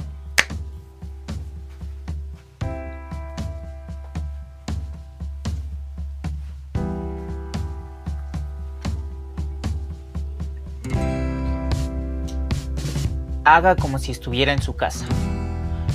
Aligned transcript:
Haga 13.43 13.75
como 13.75 13.97
si 13.97 14.11
estuviera 14.11 14.53
en 14.53 14.61
su 14.61 14.75
casa. 14.75 15.07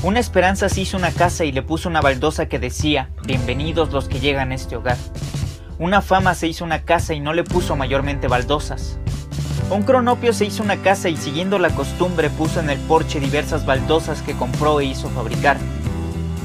Una 0.02 0.18
esperanza 0.20 0.68
se 0.68 0.82
hizo 0.82 0.96
una 0.96 1.11
casa 1.11 1.45
y 1.45 1.52
le 1.52 1.62
puso 1.62 1.88
una 1.88 2.02
baldosa 2.02 2.46
que 2.46 2.59
decía, 2.59 3.11
bienvenidos 3.25 3.93
los 3.93 4.09
que 4.09 4.20
llegan 4.20 4.52
a 4.52 4.57
este 4.57 4.77
hogar. 4.77 4.98
Una 5.79 6.02
fama 6.02 6.34
se 6.34 6.48
hizo 6.48 6.64
una 6.64 6.82
casa 6.82 7.14
y 7.14 7.20
no 7.20 7.32
le 7.32 7.45
puso 7.45 7.77
mayormente 7.77 8.29
baldosas. 8.29 8.98
Un 9.69 9.83
cronopio 9.83 10.33
se 10.33 10.45
hizo 10.45 10.62
una 10.62 10.77
casa 10.77 11.09
y 11.09 11.16
siguiendo 11.16 11.59
la 11.59 11.70
costumbre 11.70 12.30
puso 12.30 12.61
en 12.61 12.70
el 12.70 12.79
porche 12.79 13.19
diversas 13.19 13.66
baldosas 13.66 14.23
que 14.23 14.34
compró 14.34 14.79
e 14.79 14.84
hizo 14.84 15.11
fabricar. 15.11 15.56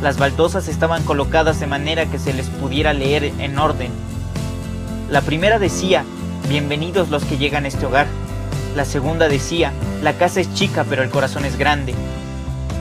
Las 0.01 0.17
baldosas 0.17 0.67
estaban 0.67 1.03
colocadas 1.03 1.59
de 1.59 1.67
manera 1.67 2.07
que 2.07 2.17
se 2.17 2.33
les 2.33 2.47
pudiera 2.47 2.93
leer 2.93 3.25
en 3.37 3.59
orden. 3.59 3.91
La 5.07 5.21
primera 5.21 5.59
decía, 5.59 6.03
bienvenidos 6.49 7.11
los 7.11 7.23
que 7.23 7.37
llegan 7.37 7.65
a 7.65 7.67
este 7.67 7.85
hogar. 7.85 8.07
La 8.75 8.85
segunda 8.85 9.29
decía, 9.29 9.71
la 10.01 10.13
casa 10.13 10.39
es 10.39 10.51
chica 10.55 10.83
pero 10.89 11.03
el 11.03 11.11
corazón 11.11 11.45
es 11.45 11.59
grande. 11.59 11.93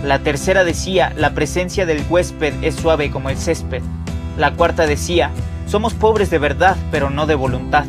La 0.03 0.21
tercera 0.21 0.65
decía, 0.65 1.13
la 1.19 1.35
presencia 1.35 1.85
del 1.85 2.03
huésped 2.09 2.55
es 2.65 2.77
suave 2.77 3.11
como 3.11 3.29
el 3.29 3.37
césped. 3.37 3.83
La 4.39 4.55
cuarta 4.55 4.87
decía, 4.87 5.33
somos 5.67 5.93
pobres 5.93 6.31
de 6.31 6.39
verdad 6.39 6.79
pero 6.91 7.11
no 7.11 7.27
de 7.27 7.35
voluntad. 7.35 7.85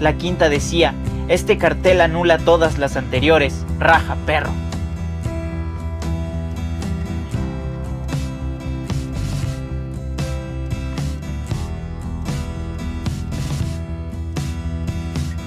La 0.00 0.14
quinta 0.14 0.48
decía, 0.48 0.94
este 1.28 1.56
cartel 1.56 2.00
anula 2.00 2.38
todas 2.38 2.78
las 2.78 2.96
anteriores, 2.96 3.64
raja 3.78 4.16
perro. 4.26 4.50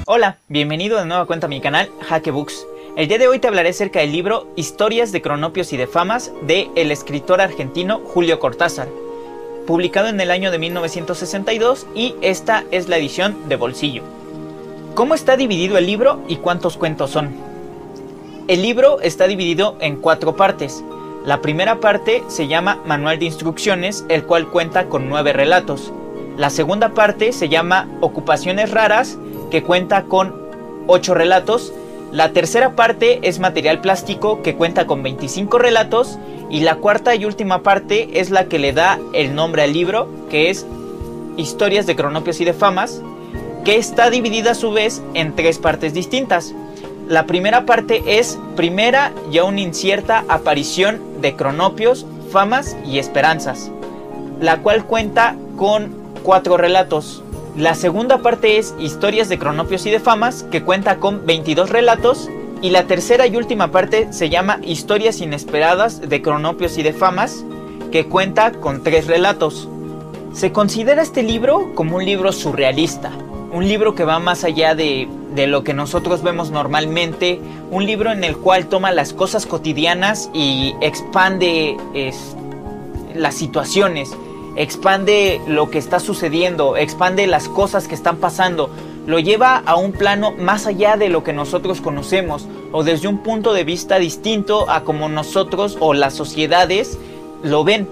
Hola, 0.07 0.37
bienvenido 0.47 0.99
de 0.99 1.05
nuevo 1.05 1.23
a 1.23 1.27
cuenta 1.27 1.47
a 1.47 1.49
mi 1.49 1.59
canal 1.59 1.89
Hackebooks. 2.07 2.67
El 2.95 3.07
día 3.07 3.17
de 3.17 3.27
hoy 3.27 3.39
te 3.39 3.47
hablaré 3.47 3.69
acerca 3.69 3.99
del 3.99 4.11
libro 4.11 4.47
Historias 4.55 5.11
de 5.11 5.21
cronopios 5.21 5.73
y 5.73 5.77
de 5.77 5.87
famas 5.87 6.31
de 6.43 6.69
el 6.75 6.91
escritor 6.91 7.41
argentino 7.41 7.99
Julio 8.05 8.39
Cortázar, 8.39 8.87
publicado 9.67 10.07
en 10.07 10.21
el 10.21 10.31
año 10.31 10.51
de 10.51 10.59
1962 10.59 11.87
y 11.93 12.15
esta 12.21 12.63
es 12.71 12.87
la 12.87 12.97
edición 12.97 13.49
de 13.49 13.57
bolsillo. 13.57 14.03
¿Cómo 14.95 15.13
está 15.13 15.35
dividido 15.35 15.77
el 15.77 15.87
libro 15.87 16.21
y 16.29 16.37
cuántos 16.37 16.77
cuentos 16.77 17.11
son? 17.11 17.35
El 18.47 18.61
libro 18.61 19.01
está 19.01 19.27
dividido 19.27 19.75
en 19.81 19.97
cuatro 19.97 20.37
partes. 20.37 20.85
La 21.25 21.41
primera 21.41 21.81
parte 21.81 22.23
se 22.29 22.47
llama 22.47 22.79
Manual 22.85 23.19
de 23.19 23.25
Instrucciones, 23.25 24.05
el 24.07 24.23
cual 24.23 24.47
cuenta 24.47 24.85
con 24.85 25.09
nueve 25.09 25.33
relatos. 25.33 25.91
La 26.37 26.49
segunda 26.49 26.93
parte 26.93 27.33
se 27.33 27.49
llama 27.49 27.89
Ocupaciones 27.99 28.71
Raras, 28.71 29.17
que 29.51 29.63
cuenta 29.63 30.03
con 30.03 30.33
8 30.87 31.13
relatos. 31.13 31.73
La 32.13 32.31
tercera 32.31 32.77
parte 32.77 33.19
es 33.23 33.39
material 33.39 33.81
plástico 33.81 34.43
que 34.43 34.55
cuenta 34.55 34.87
con 34.87 35.03
25 35.03 35.57
relatos. 35.57 36.17
Y 36.49 36.61
la 36.61 36.75
cuarta 36.75 37.15
y 37.15 37.25
última 37.25 37.63
parte 37.63 38.21
es 38.21 38.29
la 38.29 38.45
que 38.45 38.59
le 38.59 38.71
da 38.71 38.97
el 39.11 39.35
nombre 39.35 39.63
al 39.63 39.73
libro, 39.73 40.07
que 40.29 40.49
es 40.49 40.65
Historias 41.35 41.85
de 41.85 41.97
Cronopios 41.97 42.39
y 42.39 42.45
de 42.45 42.53
Famas, 42.53 43.01
que 43.65 43.77
está 43.77 44.11
dividida 44.11 44.51
a 44.51 44.55
su 44.55 44.71
vez 44.71 45.01
en 45.15 45.35
tres 45.35 45.57
partes 45.57 45.93
distintas. 45.93 46.53
La 47.09 47.25
primera 47.25 47.65
parte 47.65 48.03
es 48.19 48.37
primera 48.55 49.11
y 49.31 49.39
aún 49.39 49.59
incierta 49.59 50.23
aparición 50.29 51.01
de 51.19 51.35
cronopios, 51.35 52.05
famas 52.31 52.77
y 52.85 52.99
esperanzas, 52.99 53.71
la 54.39 54.61
cual 54.61 54.85
cuenta 54.85 55.35
con 55.57 55.93
cuatro 56.23 56.57
relatos. 56.57 57.23
La 57.57 57.73
segunda 57.73 58.19
parte 58.19 58.57
es 58.57 58.75
Historias 58.79 59.29
de 59.29 59.39
Cronopios 59.39 59.85
y 59.85 59.91
de 59.91 59.99
Famas, 59.99 60.43
que 60.51 60.61
cuenta 60.61 60.97
con 60.97 61.25
22 61.25 61.69
relatos. 61.69 62.29
Y 62.61 62.69
la 62.69 62.83
tercera 62.85 63.27
y 63.27 63.37
última 63.37 63.71
parte 63.71 64.11
se 64.11 64.29
llama 64.29 64.59
Historias 64.63 65.21
Inesperadas 65.21 66.01
de 66.01 66.21
Cronopios 66.21 66.77
y 66.77 66.83
de 66.83 66.93
Famas, 66.93 67.45
que 67.91 68.07
cuenta 68.07 68.51
con 68.51 68.83
tres 68.83 69.07
relatos. 69.07 69.69
Se 70.33 70.51
considera 70.51 71.01
este 71.01 71.23
libro 71.23 71.73
como 71.75 71.95
un 71.95 72.05
libro 72.05 72.33
surrealista, 72.33 73.11
un 73.55 73.67
libro 73.67 73.95
que 73.95 74.03
va 74.03 74.19
más 74.19 74.43
allá 74.43 74.75
de, 74.75 75.07
de, 75.33 75.47
lo 75.47 75.63
que 75.63 75.73
nosotros 75.73 76.21
vemos 76.21 76.51
normalmente, 76.51 77.39
un 77.71 77.85
libro 77.85 78.11
en 78.11 78.25
el 78.25 78.35
cual 78.35 78.67
toma 78.67 78.91
las 78.91 79.13
cosas 79.13 79.45
cotidianas 79.45 80.29
y 80.33 80.75
expande 80.81 81.77
es, 81.93 82.35
las 83.15 83.35
situaciones 83.35 84.11
expande 84.55 85.41
lo 85.47 85.69
que 85.69 85.77
está 85.77 85.99
sucediendo, 85.99 86.77
expande 86.77 87.27
las 87.27 87.49
cosas 87.49 87.87
que 87.87 87.95
están 87.95 88.17
pasando, 88.17 88.69
lo 89.05 89.19
lleva 89.19 89.57
a 89.65 89.75
un 89.75 89.91
plano 89.91 90.31
más 90.31 90.65
allá 90.65 90.97
de 90.97 91.09
lo 91.09 91.23
que 91.23 91.33
nosotros 91.33 91.81
conocemos 91.81 92.47
o 92.71 92.83
desde 92.83 93.07
un 93.07 93.19
punto 93.19 93.53
de 93.53 93.63
vista 93.63 93.99
distinto 93.99 94.69
a 94.69 94.83
como 94.83 95.09
nosotros 95.09 95.77
o 95.79 95.93
las 95.93 96.13
sociedades 96.13 96.97
lo 97.43 97.63
ven. 97.63 97.87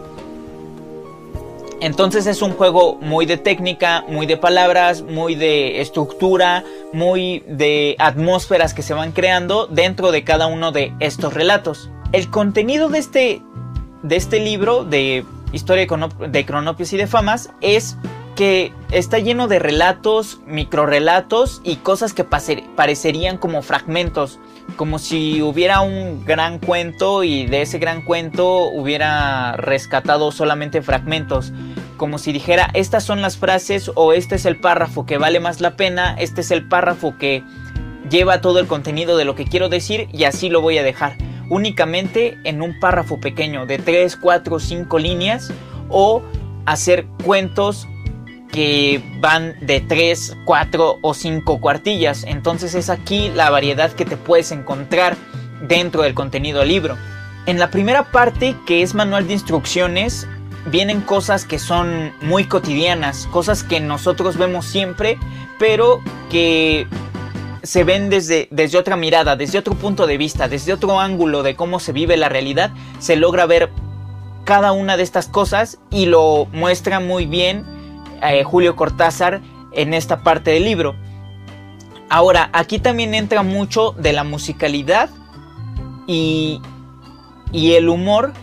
Entonces 1.83 2.27
es 2.27 2.41
un 2.41 2.53
juego 2.53 2.95
muy 3.01 3.25
de 3.25 3.35
técnica, 3.35 4.05
muy 4.07 4.25
de 4.25 4.37
palabras, 4.37 5.01
muy 5.01 5.35
de 5.35 5.81
estructura, 5.81 6.63
muy 6.93 7.43
de 7.45 7.97
atmósferas 7.99 8.73
que 8.73 8.81
se 8.81 8.93
van 8.93 9.11
creando 9.11 9.67
dentro 9.67 10.13
de 10.13 10.23
cada 10.23 10.47
uno 10.47 10.71
de 10.71 10.93
estos 11.01 11.33
relatos. 11.33 11.89
El 12.13 12.29
contenido 12.29 12.87
de 12.87 12.99
este, 12.99 13.41
de 14.01 14.15
este 14.15 14.39
libro 14.39 14.85
de 14.85 15.25
Historia 15.51 15.85
de 16.29 16.45
Cronopios 16.45 16.93
y 16.93 16.95
de 16.95 17.05
Famas 17.05 17.49
es 17.59 17.97
que 18.37 18.71
está 18.91 19.19
lleno 19.19 19.49
de 19.49 19.59
relatos, 19.59 20.39
microrelatos 20.47 21.59
y 21.65 21.75
cosas 21.75 22.13
que 22.13 22.23
parecerían 22.23 23.37
como 23.37 23.61
fragmentos, 23.61 24.39
como 24.75 24.99
si 24.99 25.41
hubiera 25.41 25.81
un 25.81 26.25
gran 26.25 26.59
cuento 26.59 27.23
y 27.23 27.45
de 27.45 27.61
ese 27.61 27.79
gran 27.79 28.03
cuento 28.03 28.69
hubiera 28.69 29.53
rescatado 29.57 30.31
solamente 30.31 30.81
fragmentos, 30.81 31.53
como 31.97 32.17
si 32.17 32.31
dijera 32.31 32.69
estas 32.73 33.03
son 33.03 33.21
las 33.21 33.37
frases 33.37 33.91
o 33.95 34.13
este 34.13 34.35
es 34.35 34.45
el 34.45 34.59
párrafo 34.59 35.05
que 35.05 35.17
vale 35.17 35.39
más 35.39 35.61
la 35.61 35.75
pena, 35.75 36.15
este 36.17 36.41
es 36.41 36.51
el 36.51 36.67
párrafo 36.67 37.17
que 37.17 37.43
lleva 38.09 38.41
todo 38.41 38.59
el 38.59 38.67
contenido 38.67 39.17
de 39.17 39.25
lo 39.25 39.35
que 39.35 39.45
quiero 39.45 39.69
decir 39.69 40.07
y 40.11 40.25
así 40.25 40.49
lo 40.49 40.61
voy 40.61 40.77
a 40.77 40.83
dejar 40.83 41.17
únicamente 41.49 42.37
en 42.43 42.61
un 42.61 42.79
párrafo 42.79 43.19
pequeño 43.19 43.65
de 43.65 43.77
3, 43.77 44.15
4, 44.17 44.59
5 44.59 44.99
líneas 44.99 45.51
o 45.89 46.21
hacer 46.65 47.05
cuentos 47.23 47.87
que 48.53 49.03
van 49.19 49.55
de 49.61 49.81
3, 49.81 50.37
4 50.45 50.99
o 51.01 51.13
5 51.13 51.59
cuartillas. 51.59 52.23
Entonces 52.23 52.75
es 52.75 52.89
aquí 52.89 53.31
la 53.33 53.49
variedad 53.49 53.91
que 53.91 54.05
te 54.05 54.15
puedes 54.15 54.51
encontrar 54.51 55.17
dentro 55.67 56.03
del 56.03 56.13
contenido 56.13 56.59
del 56.59 56.69
libro. 56.69 56.95
En 57.47 57.59
la 57.59 57.71
primera 57.71 58.11
parte, 58.11 58.55
que 58.65 58.83
es 58.83 58.93
manual 58.93 59.27
de 59.27 59.33
instrucciones, 59.33 60.27
vienen 60.67 61.01
cosas 61.01 61.45
que 61.45 61.57
son 61.57 62.13
muy 62.21 62.45
cotidianas, 62.45 63.27
cosas 63.31 63.63
que 63.63 63.79
nosotros 63.79 64.37
vemos 64.37 64.65
siempre, 64.65 65.17
pero 65.57 65.99
que 66.29 66.87
se 67.63 67.83
ven 67.83 68.09
desde, 68.09 68.47
desde 68.51 68.77
otra 68.77 68.95
mirada, 68.95 69.35
desde 69.35 69.57
otro 69.57 69.73
punto 69.73 70.05
de 70.05 70.17
vista, 70.17 70.47
desde 70.47 70.73
otro 70.73 70.99
ángulo 70.99 71.41
de 71.41 71.55
cómo 71.55 71.79
se 71.79 71.91
vive 71.91 72.17
la 72.17 72.29
realidad, 72.29 72.71
se 72.99 73.15
logra 73.15 73.47
ver 73.47 73.71
cada 74.43 74.73
una 74.73 74.95
de 74.95 75.03
estas 75.03 75.27
cosas 75.27 75.79
y 75.89 76.05
lo 76.05 76.45
muestra 76.51 76.99
muy 76.99 77.25
bien 77.25 77.82
eh, 78.23 78.43
Julio 78.43 78.75
Cortázar 78.75 79.41
en 79.71 79.93
esta 79.93 80.23
parte 80.23 80.51
del 80.51 80.65
libro. 80.65 80.95
Ahora, 82.09 82.49
aquí 82.53 82.79
también 82.79 83.13
entra 83.13 83.43
mucho 83.43 83.91
de 83.91 84.13
la 84.13 84.23
musicalidad 84.23 85.09
y, 86.07 86.61
y 87.51 87.73
el 87.73 87.89
humor 87.89 88.33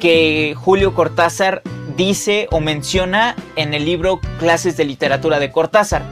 que 0.00 0.54
Julio 0.56 0.94
Cortázar 0.94 1.62
dice 1.96 2.48
o 2.50 2.60
menciona 2.60 3.36
en 3.56 3.74
el 3.74 3.84
libro 3.84 4.20
Clases 4.38 4.76
de 4.76 4.84
Literatura 4.84 5.38
de 5.38 5.50
Cortázar 5.50 6.02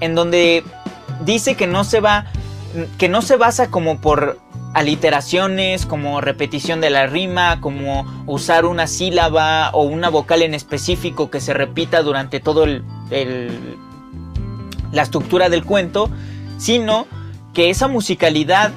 en 0.00 0.14
donde 0.14 0.64
dice 1.24 1.54
que 1.54 1.66
no 1.66 1.84
se 1.84 2.00
va, 2.00 2.26
que 2.98 3.08
no 3.08 3.22
se 3.22 3.36
basa 3.36 3.70
como 3.70 4.00
por 4.00 4.38
aliteraciones, 4.72 5.84
como 5.86 6.20
repetición 6.20 6.80
de 6.80 6.90
la 6.90 7.06
rima, 7.06 7.60
como 7.60 8.06
usar 8.26 8.64
una 8.64 8.86
sílaba 8.86 9.70
o 9.70 9.82
una 9.82 10.08
vocal 10.08 10.42
en 10.42 10.54
específico 10.54 11.30
que 11.30 11.40
se 11.40 11.54
repita 11.54 12.02
durante 12.02 12.40
todo 12.40 12.64
el, 12.64 12.84
la 14.92 15.02
estructura 15.02 15.48
del 15.48 15.64
cuento, 15.64 16.08
sino 16.58 17.06
que 17.52 17.70
esa 17.70 17.88
musicalidad 17.88 18.70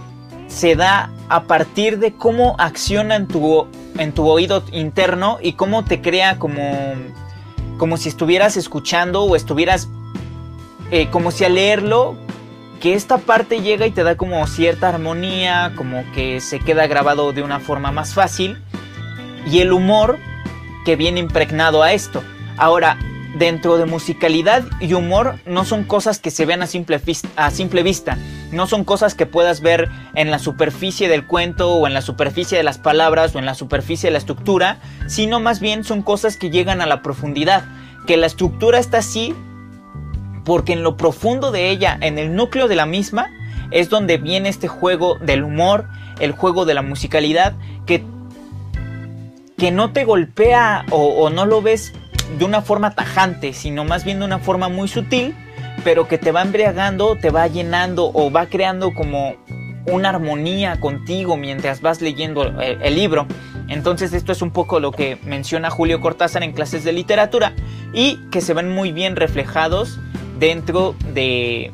se 0.48 0.76
da 0.76 1.12
a 1.30 1.44
partir 1.44 2.00
de 2.00 2.14
cómo 2.14 2.56
acciona 2.58 3.16
en 3.16 3.28
tu, 3.28 3.68
en 3.98 4.14
tu 4.14 4.28
oído 4.28 4.64
interno 4.72 5.38
y 5.42 5.54
cómo 5.54 5.84
te 5.86 6.02
crea 6.02 6.40
como, 6.40 6.94
como 7.78 7.98
si 7.98 8.10
estuvieras 8.10 8.58
escuchando 8.58 9.24
o 9.24 9.36
estuvieras 9.36 9.90
eh, 10.92 11.08
como 11.10 11.32
si 11.32 11.44
al 11.44 11.56
leerlo 11.56 12.16
que 12.84 12.96
esta 12.96 13.18
parte 13.18 13.62
llega 13.62 13.88
y 13.88 13.92
te 13.92 14.04
da 14.04 14.18
como 14.18 14.46
cierta 14.46 14.90
armonía, 14.90 15.72
como 15.78 16.04
que 16.12 16.42
se 16.42 16.60
queda 16.60 16.86
grabado 16.86 17.32
de 17.32 17.42
una 17.42 17.62
forma 17.62 17.94
más 17.94 18.14
fácil, 18.14 18.62
y 19.50 19.60
el 19.60 19.72
humor 19.72 20.20
que 20.84 20.98
viene 20.98 21.22
impregnado 21.22 21.82
a 21.82 21.94
esto. 21.94 22.22
Ahora, 22.58 23.00
dentro 23.38 23.78
de 23.78 23.86
musicalidad 23.86 24.66
y 24.82 24.96
humor 24.96 25.36
no 25.46 25.64
son 25.64 25.86
cosas 25.86 26.20
que 26.20 26.30
se 26.30 26.46
vean 26.46 26.62
a 26.62 26.68
simple, 26.68 27.00
a 27.38 27.52
simple 27.52 27.84
vista, 27.84 28.18
no 28.52 28.68
son 28.68 28.84
cosas 28.84 29.16
que 29.16 29.26
puedas 29.26 29.62
ver 29.62 29.88
en 30.14 30.30
la 30.30 30.38
superficie 30.38 31.08
del 31.08 31.26
cuento 31.26 31.74
o 31.74 31.88
en 31.88 31.94
la 31.94 32.02
superficie 32.02 32.58
de 32.58 32.66
las 32.66 32.80
palabras 32.80 33.34
o 33.34 33.40
en 33.40 33.46
la 33.46 33.56
superficie 33.56 34.08
de 34.08 34.12
la 34.12 34.20
estructura, 34.20 34.80
sino 35.08 35.40
más 35.40 35.62
bien 35.62 35.86
son 35.86 36.02
cosas 36.02 36.36
que 36.36 36.50
llegan 36.50 36.82
a 36.82 36.86
la 36.86 37.02
profundidad, 37.02 37.64
que 38.06 38.18
la 38.18 38.26
estructura 38.26 38.78
está 38.78 38.98
así 38.98 39.34
porque 40.46 40.74
en 40.74 40.84
lo 40.84 40.98
profundo 40.98 41.52
de 41.52 41.70
ella, 41.70 41.98
en 42.02 42.18
el 42.18 42.36
núcleo 42.36 42.68
de 42.68 42.76
la 42.76 42.86
misma, 42.86 43.30
es 43.72 43.90
donde 43.90 44.18
viene 44.18 44.50
este 44.50 44.68
juego 44.68 45.16
del 45.16 45.44
humor, 45.44 45.88
el 46.20 46.32
juego 46.32 46.66
de 46.66 46.74
la 46.74 46.82
musicalidad, 46.82 47.54
que, 47.86 48.04
que 49.58 49.72
no 49.72 49.92
te 49.92 50.06
golpea 50.06 50.86
o, 50.92 50.98
o 50.98 51.30
no 51.30 51.46
lo 51.46 51.62
ves 51.62 51.94
de 52.38 52.46
una 52.46 52.62
forma 52.62 52.92
tajante, 52.92 53.54
sino 53.54 53.84
más 53.84 54.04
bien 54.04 54.20
de 54.20 54.26
una 54.26 54.40
forma 54.40 54.70
muy 54.70 54.88
sutil, 54.88 55.36
pero 55.84 56.08
que 56.08 56.18
te 56.18 56.32
va 56.32 56.42
embriagando, 56.42 57.18
te 57.18 57.30
va 57.30 57.48
llenando 57.48 58.12
o 58.14 58.32
va 58.32 58.46
creando 58.46 58.94
como 58.94 59.36
una 59.86 60.10
armonía 60.10 60.80
contigo 60.80 61.36
mientras 61.38 61.82
vas 61.82 62.02
leyendo 62.02 62.44
el, 62.62 62.96
libro. 62.96 63.28
Entonces 63.68 64.14
esto 64.14 64.32
es 64.32 64.42
un 64.42 64.52
poco 64.52 64.80
lo 64.80 64.92
que 64.92 65.18
menciona 65.26 65.70
Julio 65.70 66.00
Cortázar 66.00 66.44
en 66.44 66.54
clases 66.54 66.84
de 66.84 66.94
literatura 66.94 67.54
y 67.94 68.18
que 68.32 68.42
se 68.42 68.54
ven 68.54 68.70
muy 68.70 68.92
bien 68.92 69.16
reflejados 69.16 70.00
dentro 70.44 70.94
de 71.14 71.72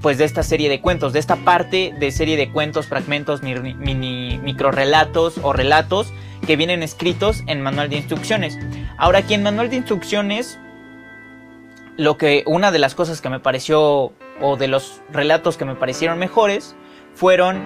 pues 0.00 0.18
de 0.18 0.24
esta 0.24 0.44
serie 0.44 0.68
de 0.68 0.80
cuentos, 0.80 1.12
de 1.12 1.18
esta 1.18 1.34
parte 1.34 1.92
de 1.98 2.12
serie 2.12 2.36
de 2.36 2.52
cuentos, 2.52 2.86
fragmentos, 2.86 3.42
mini, 3.42 3.74
mini 3.74 4.38
microrelatos 4.38 5.38
o 5.42 5.52
relatos 5.52 6.12
que 6.46 6.54
vienen 6.54 6.84
escritos 6.84 7.42
en 7.48 7.60
manual 7.60 7.88
de 7.88 7.96
instrucciones. 7.96 8.56
Ahora 8.98 9.20
aquí 9.20 9.34
en 9.34 9.42
manual 9.42 9.68
de 9.68 9.76
instrucciones, 9.76 10.60
lo 11.96 12.16
que 12.16 12.44
una 12.46 12.70
de 12.70 12.78
las 12.78 12.94
cosas 12.94 13.20
que 13.20 13.30
me 13.30 13.40
pareció 13.40 14.12
o 14.40 14.56
de 14.56 14.68
los 14.68 15.00
relatos 15.10 15.56
que 15.56 15.64
me 15.64 15.74
parecieron 15.74 16.16
mejores 16.18 16.76
fueron 17.14 17.64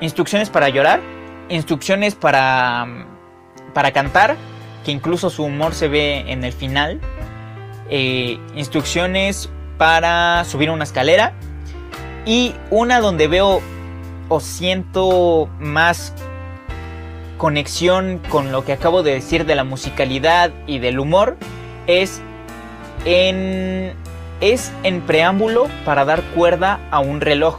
instrucciones 0.00 0.50
para 0.50 0.70
llorar, 0.70 1.00
instrucciones 1.48 2.16
para 2.16 3.06
para 3.74 3.92
cantar, 3.92 4.36
que 4.84 4.90
incluso 4.90 5.30
su 5.30 5.44
humor 5.44 5.72
se 5.74 5.86
ve 5.86 6.24
en 6.32 6.42
el 6.42 6.52
final, 6.52 7.00
eh, 7.90 8.38
instrucciones 8.54 9.50
para 9.78 10.44
subir 10.44 10.70
una 10.70 10.84
escalera. 10.84 11.32
Y 12.26 12.54
una 12.70 13.00
donde 13.00 13.28
veo 13.28 13.60
o 14.28 14.40
siento 14.40 15.48
más 15.58 16.14
conexión 17.36 18.20
con 18.30 18.52
lo 18.52 18.64
que 18.64 18.72
acabo 18.72 19.02
de 19.02 19.12
decir 19.12 19.44
de 19.44 19.54
la 19.54 19.64
musicalidad 19.64 20.50
y 20.66 20.78
del 20.78 20.98
humor 20.98 21.36
es 21.86 22.22
en 23.04 23.92
es 24.40 24.72
en 24.82 25.02
preámbulo 25.02 25.68
para 25.84 26.04
dar 26.04 26.22
cuerda 26.34 26.80
a 26.90 27.00
un 27.00 27.20
reloj 27.20 27.58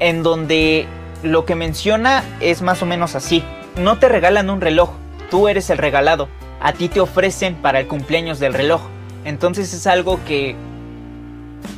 en 0.00 0.22
donde 0.22 0.86
lo 1.22 1.44
que 1.44 1.54
menciona 1.54 2.24
es 2.40 2.62
más 2.62 2.82
o 2.82 2.86
menos 2.86 3.14
así. 3.14 3.44
No 3.76 3.98
te 3.98 4.08
regalan 4.08 4.50
un 4.50 4.60
reloj 4.60 4.90
tú 5.34 5.48
eres 5.48 5.68
el 5.70 5.78
regalado. 5.78 6.28
A 6.60 6.72
ti 6.72 6.88
te 6.88 7.00
ofrecen 7.00 7.56
para 7.56 7.80
el 7.80 7.88
cumpleaños 7.88 8.38
del 8.38 8.54
reloj 8.54 8.82
entonces 9.24 9.72
es 9.72 9.86
algo 9.86 10.20
que 10.24 10.56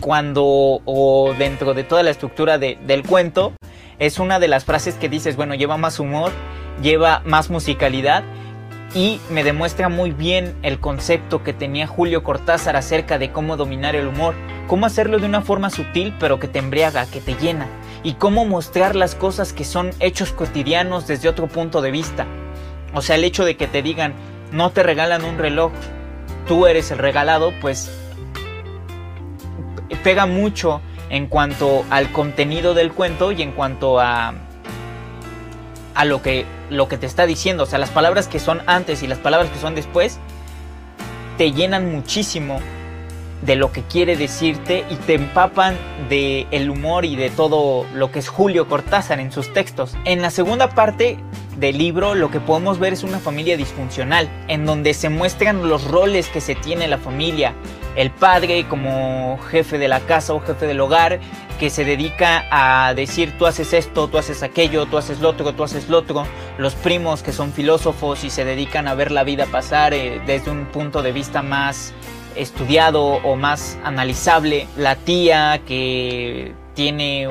cuando 0.00 0.44
o 0.84 1.34
dentro 1.38 1.74
de 1.74 1.84
toda 1.84 2.02
la 2.02 2.10
estructura 2.10 2.58
del 2.58 3.02
cuento 3.06 3.52
es 3.98 4.18
una 4.18 4.38
de 4.38 4.48
las 4.48 4.64
frases 4.64 4.94
que 4.96 5.08
dices 5.08 5.36
bueno 5.36 5.54
lleva 5.54 5.76
más 5.76 6.00
humor 6.00 6.32
lleva 6.82 7.22
más 7.24 7.50
musicalidad 7.50 8.24
y 8.94 9.20
me 9.30 9.44
demuestra 9.44 9.88
muy 9.88 10.12
bien 10.12 10.54
el 10.62 10.78
concepto 10.80 11.42
que 11.42 11.52
tenía 11.52 11.86
Julio 11.86 12.22
Cortázar 12.22 12.76
acerca 12.76 13.18
de 13.18 13.30
cómo 13.30 13.56
dominar 13.56 13.94
el 13.94 14.06
humor, 14.06 14.34
cómo 14.68 14.86
hacerlo 14.86 15.18
de 15.18 15.26
una 15.26 15.42
forma 15.42 15.70
sutil 15.70 16.14
pero 16.18 16.38
que 16.38 16.48
te 16.48 16.60
embriaga, 16.60 17.04
que 17.06 17.20
te 17.20 17.34
llena, 17.34 17.66
y 18.02 18.14
cómo 18.14 18.46
mostrar 18.46 18.96
las 18.96 19.14
cosas 19.14 19.52
que 19.52 19.64
son 19.64 19.90
hechos 20.00 20.32
cotidianos 20.32 21.06
desde 21.06 21.28
otro 21.28 21.46
punto 21.46 21.82
de 21.82 21.90
vista. 21.90 22.26
O 22.94 23.02
sea, 23.02 23.16
el 23.16 23.24
hecho 23.24 23.44
de 23.44 23.56
que 23.56 23.66
te 23.66 23.82
digan, 23.82 24.14
no 24.52 24.70
te 24.70 24.82
regalan 24.82 25.24
un 25.24 25.36
reloj, 25.36 25.72
tú 26.46 26.66
eres 26.66 26.90
el 26.90 26.98
regalado, 26.98 27.52
pues 27.60 27.90
pega 30.02 30.26
mucho 30.26 30.80
en 31.10 31.26
cuanto 31.26 31.84
al 31.90 32.12
contenido 32.12 32.74
del 32.74 32.92
cuento 32.92 33.32
y 33.32 33.42
en 33.42 33.52
cuanto 33.52 34.00
a 34.00 34.34
a 35.96 36.04
lo 36.04 36.20
que, 36.22 36.44
lo 36.70 36.88
que 36.88 36.98
te 36.98 37.06
está 37.06 37.26
diciendo. 37.26 37.64
O 37.64 37.66
sea, 37.66 37.78
las 37.78 37.90
palabras 37.90 38.28
que 38.28 38.38
son 38.38 38.62
antes 38.66 39.02
y 39.02 39.06
las 39.06 39.18
palabras 39.18 39.50
que 39.50 39.58
son 39.58 39.74
después 39.74 40.18
te 41.38 41.52
llenan 41.52 41.90
muchísimo 41.90 42.60
de 43.42 43.56
lo 43.56 43.72
que 43.72 43.82
quiere 43.82 44.16
decirte 44.16 44.84
y 44.90 44.96
te 44.96 45.14
empapan 45.14 45.76
de 46.08 46.46
el 46.50 46.70
humor 46.70 47.04
y 47.04 47.16
de 47.16 47.30
todo 47.30 47.86
lo 47.94 48.10
que 48.10 48.18
es 48.18 48.28
Julio 48.28 48.68
Cortázar 48.68 49.20
en 49.20 49.32
sus 49.32 49.52
textos. 49.52 49.96
En 50.04 50.22
la 50.22 50.30
segunda 50.30 50.70
parte 50.70 51.18
del 51.58 51.78
libro 51.78 52.14
lo 52.14 52.30
que 52.30 52.40
podemos 52.40 52.78
ver 52.78 52.92
es 52.92 53.02
una 53.02 53.18
familia 53.18 53.56
disfuncional, 53.56 54.28
en 54.48 54.66
donde 54.66 54.94
se 54.94 55.08
muestran 55.08 55.68
los 55.68 55.84
roles 55.84 56.28
que 56.28 56.40
se 56.40 56.54
tiene 56.54 56.88
la 56.88 56.98
familia. 56.98 57.54
El 57.94 58.10
padre 58.10 58.66
como 58.68 59.38
jefe 59.50 59.78
de 59.78 59.88
la 59.88 60.00
casa 60.00 60.34
o 60.34 60.40
jefe 60.40 60.66
del 60.66 60.80
hogar, 60.80 61.18
que 61.58 61.70
se 61.70 61.84
dedica 61.84 62.44
a 62.50 62.92
decir 62.92 63.38
tú 63.38 63.46
haces 63.46 63.72
esto, 63.72 64.08
tú 64.08 64.18
haces 64.18 64.42
aquello, 64.42 64.84
tú 64.84 64.98
haces 64.98 65.20
lo 65.20 65.30
otro, 65.30 65.54
tú 65.54 65.64
haces 65.64 65.88
lo 65.88 65.98
otro. 65.98 66.26
Los 66.58 66.74
primos 66.74 67.22
que 67.22 67.32
son 67.32 67.52
filósofos 67.52 68.24
y 68.24 68.30
se 68.30 68.44
dedican 68.44 68.88
a 68.88 68.94
ver 68.94 69.10
la 69.10 69.24
vida 69.24 69.46
pasar 69.46 69.94
eh, 69.94 70.20
desde 70.26 70.50
un 70.50 70.66
punto 70.66 71.02
de 71.02 71.12
vista 71.12 71.40
más 71.42 71.94
estudiado 72.36 73.04
o 73.04 73.36
más 73.36 73.78
analizable. 73.84 74.66
La 74.76 74.96
tía 74.96 75.60
que 75.66 76.52
tiene 76.74 77.28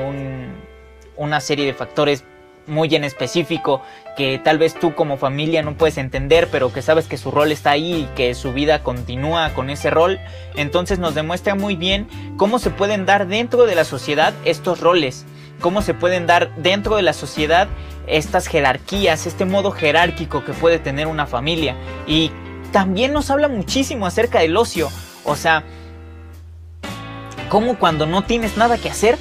una 1.16 1.40
serie 1.40 1.66
de 1.66 1.74
factores 1.74 2.24
muy 2.66 2.94
en 2.94 3.04
específico 3.04 3.82
que 4.16 4.40
tal 4.42 4.58
vez 4.58 4.74
tú 4.74 4.94
como 4.94 5.18
familia 5.18 5.62
no 5.62 5.74
puedes 5.74 5.98
entender, 5.98 6.48
pero 6.50 6.72
que 6.72 6.82
sabes 6.82 7.06
que 7.06 7.18
su 7.18 7.30
rol 7.30 7.52
está 7.52 7.70
ahí 7.70 8.08
y 8.10 8.16
que 8.16 8.34
su 8.34 8.52
vida 8.52 8.82
continúa 8.82 9.52
con 9.54 9.70
ese 9.70 9.90
rol, 9.90 10.18
entonces 10.54 10.98
nos 10.98 11.14
demuestra 11.14 11.54
muy 11.54 11.76
bien 11.76 12.08
cómo 12.36 12.58
se 12.58 12.70
pueden 12.70 13.06
dar 13.06 13.26
dentro 13.28 13.66
de 13.66 13.74
la 13.74 13.84
sociedad 13.84 14.32
estos 14.44 14.80
roles, 14.80 15.26
cómo 15.60 15.82
se 15.82 15.94
pueden 15.94 16.26
dar 16.26 16.54
dentro 16.56 16.96
de 16.96 17.02
la 17.02 17.12
sociedad 17.12 17.68
estas 18.06 18.46
jerarquías, 18.46 19.26
este 19.26 19.44
modo 19.44 19.70
jerárquico 19.70 20.44
que 20.44 20.52
puede 20.52 20.78
tener 20.78 21.06
una 21.06 21.26
familia. 21.26 21.76
Y 22.06 22.30
también 22.72 23.12
nos 23.12 23.30
habla 23.30 23.48
muchísimo 23.48 24.06
acerca 24.06 24.40
del 24.40 24.56
ocio, 24.56 24.88
o 25.26 25.36
sea, 25.36 25.64
cómo 27.48 27.78
cuando 27.78 28.06
no 28.06 28.24
tienes 28.24 28.56
nada 28.56 28.78
que 28.78 28.88
hacer, 28.88 29.18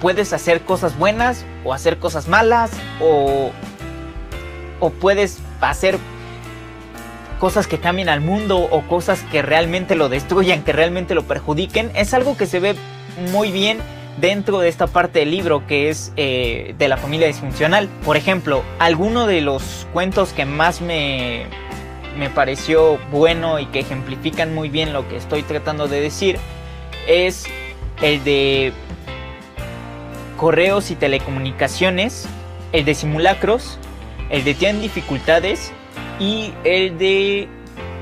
puedes 0.00 0.32
hacer 0.32 0.62
cosas 0.62 0.96
buenas 0.98 1.44
o 1.64 1.72
hacer 1.72 1.98
cosas 1.98 2.28
malas 2.28 2.70
o, 3.00 3.50
o 4.80 4.90
puedes 4.90 5.38
hacer 5.60 5.98
cosas 7.38 7.66
que 7.66 7.78
cambien 7.78 8.08
al 8.08 8.20
mundo 8.20 8.58
o 8.58 8.82
cosas 8.82 9.22
que 9.30 9.42
realmente 9.42 9.94
lo 9.94 10.08
destruyan, 10.08 10.62
que 10.62 10.72
realmente 10.72 11.14
lo 11.14 11.24
perjudiquen, 11.24 11.90
es 11.94 12.14
algo 12.14 12.36
que 12.36 12.46
se 12.46 12.60
ve 12.60 12.76
muy 13.30 13.52
bien 13.52 13.78
dentro 14.18 14.60
de 14.60 14.68
esta 14.68 14.86
parte 14.86 15.18
del 15.18 15.30
libro 15.30 15.66
que 15.66 15.90
es 15.90 16.12
eh, 16.16 16.74
de 16.78 16.88
la 16.88 16.96
familia 16.96 17.26
disfuncional. 17.26 17.88
Por 18.04 18.16
ejemplo, 18.16 18.62
alguno 18.78 19.26
de 19.26 19.42
los 19.42 19.86
cuentos 19.92 20.32
que 20.32 20.46
más 20.46 20.80
me, 20.80 21.46
me 22.16 22.30
pareció 22.30 22.98
bueno 23.10 23.58
y 23.58 23.66
que 23.66 23.80
ejemplifican 23.80 24.54
muy 24.54 24.68
bien 24.68 24.92
lo 24.92 25.08
que 25.08 25.16
estoy 25.16 25.42
tratando 25.42 25.88
de 25.88 26.00
decir 26.00 26.38
es 27.06 27.44
el 28.02 28.22
de 28.24 28.72
correos 30.36 30.90
y 30.90 30.96
telecomunicaciones, 30.96 32.28
el 32.72 32.84
de 32.84 32.94
simulacros, 32.94 33.78
el 34.30 34.44
de 34.44 34.54
tienen 34.54 34.82
dificultades 34.82 35.72
y 36.20 36.52
el 36.64 36.98
de 36.98 37.48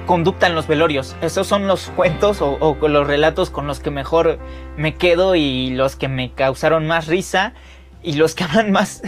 conducta 0.06 0.46
en 0.46 0.54
los 0.54 0.66
velorios. 0.66 1.16
Esos 1.22 1.46
son 1.46 1.66
los 1.66 1.90
cuentos 1.90 2.38
o, 2.40 2.76
los 2.80 3.06
relatos 3.06 3.50
con 3.50 3.66
los 3.66 3.80
que 3.80 3.90
mejor 3.90 4.38
me 4.76 4.94
quedo 4.94 5.34
y 5.34 5.70
los 5.70 5.96
que 5.96 6.08
me 6.08 6.32
causaron 6.32 6.86
más 6.86 7.06
risa 7.06 7.54
y 8.02 8.14
los 8.14 8.34
que 8.34 8.44
hablan 8.44 8.72
más, 8.72 9.02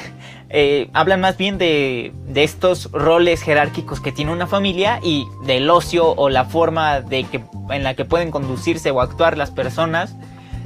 eh, 0.49 0.89
hablan 0.93 1.21
más 1.21 1.37
bien 1.37 1.59
de, 1.59 2.13
de, 2.29 2.45
estos 2.45 2.91
roles 2.93 3.43
jerárquicos 3.43 4.01
que 4.01 4.13
tiene 4.13 4.33
una 4.33 4.47
familia 4.47 5.01
y 5.03 5.27
del 5.45 5.69
ocio 5.69 6.15
o 6.15 6.29
la 6.29 6.45
forma 6.45 7.01
de 7.01 7.25
que, 7.25 7.43
en 7.71 7.83
la 7.83 7.95
que 7.95 8.05
pueden 8.05 8.31
conducirse 8.31 8.91
o 8.91 9.01
actuar 9.01 9.37
las 9.37 9.51
personas 9.51 10.15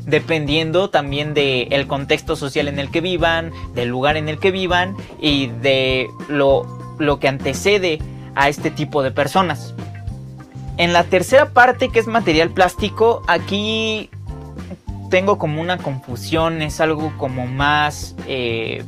dependiendo 0.06 0.90
también 0.90 1.34
del 1.34 1.86
contexto 1.86 2.36
social 2.36 2.68
en 2.68 2.78
el 2.78 2.90
que 2.90 3.00
vivan, 3.00 3.52
del 3.74 3.88
lugar 3.88 4.16
en 4.16 4.28
el 4.28 4.38
que 4.38 4.50
vivan 4.50 4.96
y 5.20 5.46
de 5.46 6.08
lo, 6.28 6.66
lo 6.98 7.18
que 7.20 7.28
antecede 7.28 8.00
a 8.34 8.48
este 8.48 8.70
tipo 8.70 9.02
de 9.02 9.10
personas. 9.10 9.74
En 10.76 10.92
la 10.92 11.04
tercera 11.04 11.50
parte, 11.50 11.90
que 11.90 11.98
es 11.98 12.06
material 12.06 12.50
plástico, 12.50 13.22
aquí 13.26 14.10
tengo 15.10 15.38
como 15.38 15.60
una 15.60 15.78
confusión, 15.78 16.62
es 16.62 16.80
algo 16.80 17.12
como 17.18 17.46
más, 17.46 18.14
eh, 18.26 18.84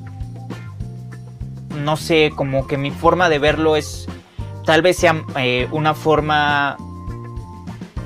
no 1.84 1.96
sé, 1.96 2.32
como 2.34 2.66
que 2.66 2.76
mi 2.76 2.90
forma 2.90 3.28
de 3.28 3.38
verlo 3.38 3.76
es, 3.76 4.06
tal 4.64 4.82
vez 4.82 4.96
sea 4.96 5.24
eh, 5.36 5.68
una 5.70 5.94
forma 5.94 6.76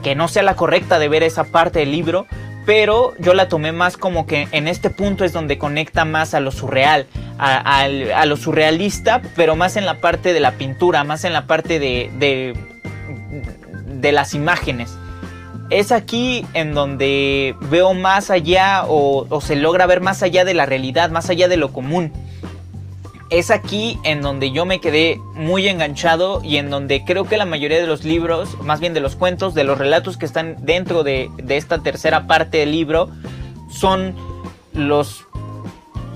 que 0.02 0.14
no 0.14 0.28
sea 0.28 0.42
la 0.42 0.56
correcta 0.56 0.99
de 0.99 1.09
ver 1.09 1.23
esa 1.23 1.45
parte 1.45 1.80
del 1.80 1.92
libro, 1.92 2.26
pero 2.64 3.14
yo 3.18 3.35
la 3.35 3.49
tomé 3.49 3.73
más 3.73 3.97
como 3.97 4.26
que 4.26 4.49
en 4.52 4.68
este 4.68 4.90
punto 4.90 5.25
es 5.25 5.33
donde 5.33 5.59
conecta 5.59 6.04
más 6.04 6.35
a 6.35 6.40
lo 6.40 6.50
surreal, 6.50 7.06
a, 7.38 7.87
lo 8.26 8.37
surrealista, 8.37 9.23
pero 9.37 9.56
más 9.56 9.76
en 9.76 9.87
la 9.87 10.00
parte 10.00 10.33
de 10.33 10.40
la 10.40 10.52
pintura, 10.52 11.04
más 11.04 11.25
en 11.25 11.33
la 11.33 11.47
parte 11.47 11.78
de, 11.78 12.11
de 13.87 14.12
las 14.12 14.35
imágenes 14.35 14.97
es 15.71 15.92
aquí 15.92 16.47
en 16.54 16.75
donde 16.75 17.56
veo 17.71 17.95
más 17.95 18.30
allá 18.30 18.85
o, 18.87 19.40
se 19.40 19.56
logra 19.56 19.87
ver 19.87 20.00
más 20.00 20.23
allá 20.23 20.45
de 20.45 20.54
la 20.54 20.66
realidad, 20.66 21.11
más 21.11 21.28
allá 21.30 21.49
de 21.49 21.56
lo 21.56 21.73
común. 21.73 22.12
Es 23.28 23.50
aquí 23.50 23.99
en 24.04 24.23
donde 24.23 24.52
yo 24.52 24.64
me 24.64 24.80
quedé 24.80 25.21
muy 25.35 25.68
enganchado 25.68 26.40
y 26.45 26.59
en 26.59 26.71
donde 26.71 27.04
creo 27.04 27.25
que 27.25 27.37
la 27.37 27.45
mayoría 27.45 27.80
de 27.80 27.87
los 27.87 28.04
libros, 28.04 28.61
más 28.61 28.80
bien 28.80 28.95
de 28.95 29.00
los 29.00 29.16
cuentos, 29.16 29.54
de 29.54 29.64
los 29.64 29.78
relatos 29.78 30.16
que 30.16 30.26
están 30.26 30.56
dentro 30.64 31.02
de, 31.02 31.30
de 31.37 31.56
esta 31.56 31.83
tercera 31.83 32.26
parte 32.26 32.59
del 32.59 32.71
libro, 32.71 33.11
son 33.68 34.14
los 34.73 35.26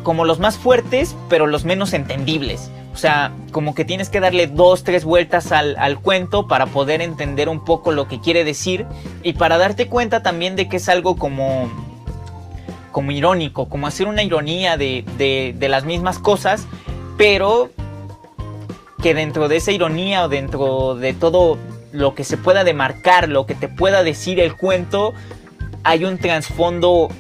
como 0.03 0.25
los 0.25 0.39
más 0.39 0.57
fuertes, 0.57 1.15
pero 1.29 1.47
los 1.47 1.65
menos 1.65 1.93
entendibles. 1.93 2.71
O 2.93 2.97
sea, 2.97 3.33
como 3.53 3.75
que 3.75 3.85
tienes 3.85 4.09
que 4.09 4.21
darle 4.21 4.47
dos, 4.47 4.83
tres 4.83 5.05
vueltas 5.05 5.53
al, 5.53 6.01
cuento 6.01 6.49
para 6.49 6.67
poder 6.67 7.01
entender 7.01 7.49
un 7.49 7.65
poco 7.65 7.93
lo 7.93 8.09
que 8.09 8.21
quiere 8.21 8.45
decir 8.45 8.87
y 9.23 9.35
para 9.35 9.59
darte 9.59 9.87
cuenta 9.87 10.23
también 10.23 10.57
de 10.57 10.69
que 10.69 10.79
es 10.79 10.89
algo 10.89 11.17
como, 11.17 11.71
como 12.91 13.13
irónico, 13.13 13.69
como 13.69 13.87
hacer 13.87 14.07
una 14.07 14.23
ironía 14.23 14.77
de, 14.77 15.05
de 15.17 15.69
las 15.69 15.85
mismas 15.85 16.19
cosas, 16.19 16.67
pero 17.21 17.69
que 19.03 19.13
dentro 19.13 19.49
de 19.49 19.57
esa 19.57 19.73
ironía 19.73 20.25
o 20.25 20.31
dentro 20.31 20.95
de 20.95 21.13
todo 21.13 21.59
lo 21.93 22.15
que 22.15 22.25
se 22.25 22.39
pueda 22.39 22.65
demarcar, 22.65 23.29
lo 23.29 23.45
que 23.45 23.55
te 23.55 23.69
pueda 23.69 24.03
decir 24.03 24.41
el 24.41 24.57
cuento, 24.57 25.13
hay 25.85 26.07
un 26.07 26.17
trasfondo 26.17 27.11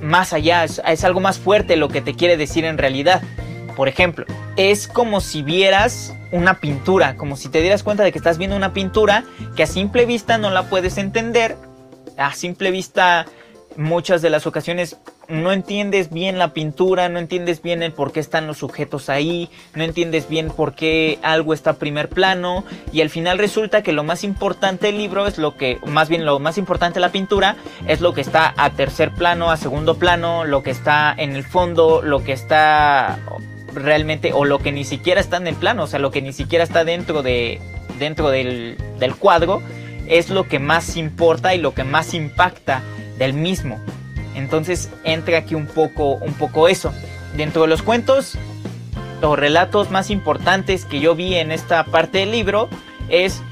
más 0.00 0.32
allá, 0.32 0.64
es, 0.64 1.04
algo 1.04 1.20
más 1.20 1.38
fuerte 1.38 1.76
lo 1.76 1.90
que 1.90 2.00
te 2.00 2.14
quiere 2.14 2.38
decir 2.38 2.64
en 2.64 2.78
realidad. 2.78 3.20
Por 3.76 3.88
ejemplo, 3.88 4.24
es 4.56 4.88
como 4.88 5.20
si 5.20 5.42
vieras 5.42 6.14
una 6.32 6.58
pintura, 6.58 7.18
como 7.18 7.36
si 7.36 7.50
te 7.50 7.60
dieras 7.60 7.82
cuenta 7.82 8.02
de 8.02 8.12
que 8.12 8.18
estás 8.18 8.38
viendo 8.38 8.56
una 8.56 8.72
pintura 8.72 9.24
que 9.56 9.64
a 9.64 9.66
simple 9.66 10.06
vista 10.06 10.38
no 10.38 10.50
la 10.50 10.70
puedes 10.70 10.96
entender, 10.96 11.58
a 12.16 12.32
simple 12.32 12.70
vista 12.70 13.26
muchas 13.76 14.22
de 14.22 14.30
las 14.30 14.46
ocasiones 14.46 14.96
no 15.30 15.52
entiendes 15.52 16.10
bien 16.10 16.38
la 16.38 16.52
pintura, 16.52 17.08
no 17.08 17.18
entiendes 17.18 17.62
bien 17.62 17.82
el 17.82 17.92
por 17.92 18.12
qué 18.12 18.20
están 18.20 18.46
los 18.46 18.58
sujetos 18.58 19.08
ahí, 19.08 19.48
no 19.74 19.84
entiendes 19.84 20.28
bien 20.28 20.48
por 20.48 20.74
qué 20.74 21.18
algo 21.22 21.54
está 21.54 21.70
a 21.70 21.74
primer 21.74 22.08
plano 22.08 22.64
y 22.92 23.00
al 23.00 23.10
final 23.10 23.38
resulta 23.38 23.82
que 23.82 23.92
lo 23.92 24.02
más 24.02 24.24
importante 24.24 24.88
del 24.88 24.98
libro 24.98 25.26
es 25.26 25.38
lo 25.38 25.56
que, 25.56 25.78
más 25.86 26.08
bien 26.08 26.24
lo 26.24 26.38
más 26.38 26.58
importante 26.58 26.94
de 26.94 27.00
la 27.00 27.12
pintura 27.12 27.56
es 27.86 28.00
lo 28.00 28.12
que 28.12 28.20
está 28.20 28.52
a 28.56 28.70
tercer 28.70 29.12
plano, 29.12 29.50
a 29.50 29.56
segundo 29.56 29.96
plano, 29.96 30.44
lo 30.44 30.62
que 30.62 30.70
está 30.70 31.14
en 31.16 31.36
el 31.36 31.44
fondo, 31.44 32.02
lo 32.02 32.24
que 32.24 32.32
está 32.32 33.18
realmente 33.72 34.32
o 34.32 34.44
lo 34.44 34.58
que 34.58 34.72
ni 34.72 34.84
siquiera 34.84 35.20
está 35.20 35.36
en 35.36 35.46
el 35.46 35.54
plano, 35.54 35.84
o 35.84 35.86
sea, 35.86 36.00
lo 36.00 36.10
que 36.10 36.22
ni 36.22 36.32
siquiera 36.32 36.64
está 36.64 36.84
dentro 36.84 37.22
de 37.22 37.60
dentro 37.98 38.30
del, 38.30 38.76
del 38.98 39.14
cuadro 39.14 39.62
es 40.08 40.30
lo 40.30 40.48
que 40.48 40.58
más 40.58 40.96
importa 40.96 41.54
y 41.54 41.58
lo 41.58 41.72
que 41.72 41.84
más 41.84 42.14
impacta 42.14 42.82
del 43.18 43.34
mismo. 43.34 43.78
Entonces 44.40 44.90
entra 45.04 45.38
aquí 45.38 45.54
un 45.54 45.66
poco, 45.66 46.14
un 46.14 46.32
poco 46.34 46.68
eso. 46.68 46.92
Dentro 47.36 47.62
de 47.62 47.68
los 47.68 47.82
cuentos 47.82 48.36
los 49.20 49.38
relatos 49.38 49.90
más 49.90 50.10
importantes 50.10 50.84
que 50.84 51.00
yo 51.00 51.14
vi 51.14 51.36
en 51.36 51.52
esta 51.52 51.84
parte 51.84 52.18
del 52.18 52.30
libro 52.30 52.68
es 53.08 53.42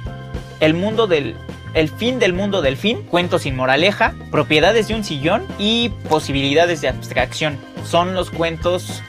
el 0.60 0.74
mundo 0.74 1.06
del 1.06 1.36
el 1.74 1.90
fin 1.90 2.18
del 2.18 2.32
mundo 2.32 2.62
del 2.62 2.78
fin, 2.78 3.02
cuentos 3.02 3.42
sin 3.42 3.54
moraleja, 3.54 4.14
propiedades 4.30 4.88
de 4.88 4.94
un 4.94 5.04
sillón 5.04 5.46
y 5.58 5.90
posibilidades 6.08 6.80
de 6.80 6.88
abstracción. 6.88 7.58
Son 7.84 8.14
los 8.14 8.30
cuentos 8.30 9.02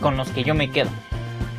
con 0.00 0.16
los 0.16 0.28
que 0.30 0.44
yo 0.44 0.54
me 0.54 0.70
quedo 0.70 0.90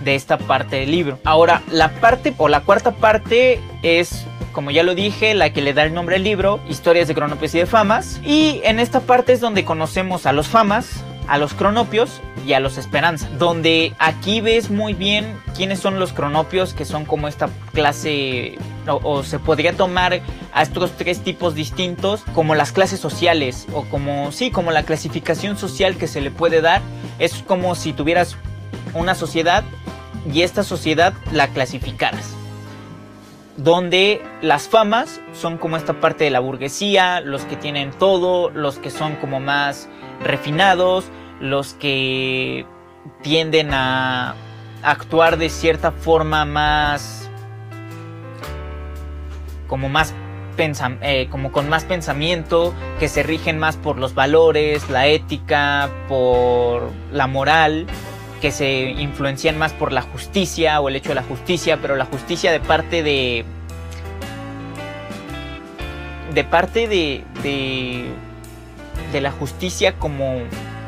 de 0.05 0.15
esta 0.15 0.37
parte 0.37 0.77
del 0.77 0.91
libro. 0.91 1.19
Ahora, 1.25 1.61
la 1.69 1.89
parte 1.99 2.33
o 2.37 2.47
la 2.47 2.61
cuarta 2.61 2.91
parte 2.91 3.59
es 3.83 4.25
como 4.53 4.71
ya 4.71 4.83
lo 4.83 4.95
dije, 4.95 5.33
la 5.33 5.51
que 5.51 5.61
le 5.61 5.73
da 5.73 5.83
el 5.83 5.93
nombre 5.93 6.15
al 6.15 6.23
libro, 6.23 6.61
Historias 6.69 7.09
de 7.09 7.13
Cronopios 7.13 7.53
y 7.53 7.59
de 7.59 7.65
Famas. 7.65 8.21
Y 8.23 8.61
en 8.63 8.79
esta 8.79 9.01
parte 9.01 9.33
es 9.33 9.41
donde 9.41 9.65
conocemos 9.65 10.25
a 10.25 10.31
los 10.31 10.47
Famas, 10.47 11.03
a 11.27 11.37
los 11.37 11.53
Cronopios 11.53 12.21
y 12.47 12.53
a 12.53 12.61
los 12.61 12.77
Esperanza, 12.77 13.27
donde 13.37 13.93
aquí 13.99 14.39
ves 14.39 14.69
muy 14.69 14.93
bien 14.93 15.37
quiénes 15.57 15.79
son 15.79 15.99
los 15.99 16.13
Cronopios, 16.13 16.73
que 16.73 16.85
son 16.85 17.03
como 17.03 17.27
esta 17.27 17.49
clase, 17.73 18.57
o, 18.87 19.23
se 19.23 19.39
podría 19.39 19.73
tomar 19.73 20.21
a 20.53 20.61
estos 20.61 20.91
tres 20.91 21.19
tipos 21.19 21.53
distintos 21.53 22.23
como 22.33 22.55
las 22.55 22.71
clases 22.71 23.01
sociales, 23.01 23.67
o 23.73 23.83
como, 23.83 24.31
sí, 24.31 24.51
como 24.51 24.71
la 24.71 24.83
clasificación 24.83 25.57
social 25.57 25.97
que 25.97 26.07
se 26.07 26.21
le 26.21 26.31
puede 26.31 26.61
dar. 26.61 26.81
Es 27.19 27.43
como 27.45 27.75
si 27.75 27.91
tuvieras 27.91 28.37
una 28.93 29.15
sociedad 29.15 29.65
y 30.31 30.41
esta 30.41 30.63
sociedad 30.63 31.13
la 31.31 31.47
clasificaras 31.49 32.35
donde 33.57 34.21
las 34.41 34.67
famas 34.67 35.21
son 35.33 35.57
como 35.57 35.77
esta 35.77 35.99
parte 36.01 36.25
de 36.25 36.29
la 36.29 36.39
burguesía, 36.39 37.21
los 37.21 37.43
que 37.43 37.55
tienen 37.55 37.91
todo, 37.91 38.49
los 38.49 38.77
que 38.77 38.89
son 38.89 39.15
como 39.15 39.39
más 39.39 39.87
refinados, 40.21 41.05
los 41.39 41.73
que 41.73 42.65
tienden 43.21 43.73
a 43.73 44.35
actuar 44.83 45.37
de 45.37 45.49
cierta 45.49 45.91
forma 45.91 46.45
más 46.45 47.29
como 49.67 49.89
más 49.89 50.13
eh, 50.57 51.27
como 51.29 51.51
con 51.51 51.67
más 51.67 51.83
pensamiento, 51.83 52.73
que 52.97 53.09
se 53.09 53.23
rigen 53.23 53.59
más 53.59 53.75
por 53.75 53.97
los 53.97 54.15
valores, 54.15 54.89
la 54.89 55.05
ética, 55.07 55.89
por 56.07 56.91
la 57.11 57.27
moral, 57.27 57.87
que 58.41 58.51
se 58.51 58.91
influencian 58.91 59.57
más 59.57 59.73
por 59.73 59.91
la 59.91 60.01
justicia 60.01 60.79
o 60.81 60.89
el 60.89 60.95
hecho 60.95 61.09
de 61.09 61.15
la 61.15 61.23
justicia, 61.23 61.79
pero 61.81 61.95
la 61.95 62.05
justicia 62.05 62.51
de 62.51 62.59
parte 62.59 63.03
de... 63.03 63.45
de 66.33 66.43
parte 66.43 66.87
de, 66.87 67.23
de, 67.43 68.05
de 69.13 69.21
la 69.21 69.31
justicia 69.31 69.93
como 69.93 70.39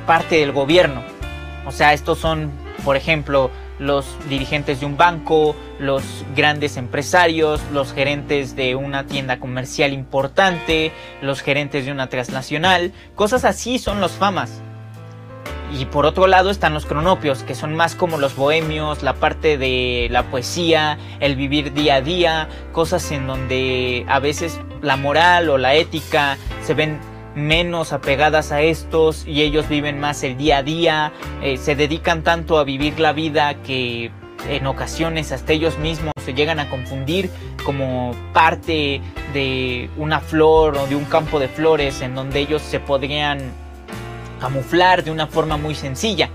parte 0.05 0.37
del 0.39 0.51
gobierno. 0.51 1.01
O 1.65 1.71
sea, 1.71 1.93
estos 1.93 2.17
son, 2.19 2.51
por 2.83 2.95
ejemplo, 2.97 3.49
los 3.79 4.05
dirigentes 4.27 4.79
de 4.79 4.85
un 4.85 4.97
banco, 4.97 5.55
los 5.79 6.03
grandes 6.35 6.77
empresarios, 6.77 7.61
los 7.71 7.93
gerentes 7.93 8.55
de 8.55 8.75
una 8.75 9.05
tienda 9.05 9.39
comercial 9.39 9.93
importante, 9.93 10.91
los 11.21 11.41
gerentes 11.41 11.85
de 11.85 11.91
una 11.91 12.07
transnacional, 12.07 12.91
cosas 13.15 13.45
así 13.45 13.79
son 13.79 14.01
los 14.01 14.13
famas. 14.13 14.61
Y 15.71 15.85
por 15.85 16.05
otro 16.05 16.27
lado 16.27 16.49
están 16.49 16.73
los 16.73 16.85
cronopios, 16.85 17.43
que 17.43 17.53
son 17.53 17.75
más 17.75 17.95
como 17.95 18.17
los 18.17 18.35
bohemios, 18.35 19.03
la 19.03 19.15
parte 19.15 19.57
de 19.57 20.07
la 20.11 20.23
poesía, 20.23 20.97
el 21.19 21.35
vivir 21.35 21.73
día 21.73 21.95
a 21.95 22.01
día, 22.01 22.47
cosas 22.71 23.11
en 23.11 23.27
donde 23.27 24.05
a 24.07 24.19
veces 24.19 24.59
la 24.81 24.95
moral 24.95 25.49
o 25.49 25.57
la 25.57 25.75
ética 25.75 26.37
se 26.63 26.73
ven 26.73 26.99
menos 27.35 27.93
apegadas 27.93 28.51
a 28.51 28.61
estos 28.61 29.25
y 29.27 29.43
ellos 29.43 29.69
viven 29.69 29.99
más 29.99 30.23
el 30.23 30.37
día 30.37 30.57
a 30.57 30.63
día, 30.63 31.13
eh, 31.43 31.57
se 31.57 31.75
dedican 31.75 32.23
tanto 32.23 32.57
a 32.57 32.63
vivir 32.63 32.99
la 32.99 33.13
vida 33.13 33.61
que 33.61 34.11
en 34.49 34.65
ocasiones 34.67 35.31
hasta 35.31 35.53
ellos 35.53 35.77
mismos 35.77 36.13
se 36.23 36.33
llegan 36.33 36.59
a 36.59 36.69
confundir 36.69 37.29
como 37.63 38.15
parte 38.33 39.01
de 39.33 39.89
una 39.97 40.19
flor 40.19 40.77
o 40.77 40.87
de 40.87 40.95
un 40.95 41.05
campo 41.05 41.39
de 41.39 41.47
flores 41.47 42.01
en 42.01 42.15
donde 42.15 42.39
ellos 42.39 42.61
se 42.61 42.79
podrían 42.79 43.51
camuflar 44.39 45.03
de 45.03 45.11
una 45.11 45.27
forma 45.27 45.57
muy 45.57 45.75
sencilla. 45.75 46.29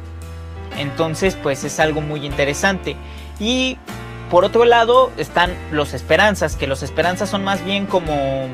Entonces, 0.79 1.37
pues 1.43 1.65
es 1.65 1.81
algo 1.81 2.01
muy 2.01 2.25
interesante. 2.25 2.97
Y 3.39 3.79
por 4.31 4.45
otro 4.45 4.65
lado 4.65 5.13
están 5.19 5.53
los 5.71 5.93
esperanzas, 5.95 6.57
que 6.57 6.67
los 6.67 6.83
esperanzas 6.83 7.29
son 7.29 7.45
más 7.45 7.65
bien 7.65 7.87
como 7.87 8.49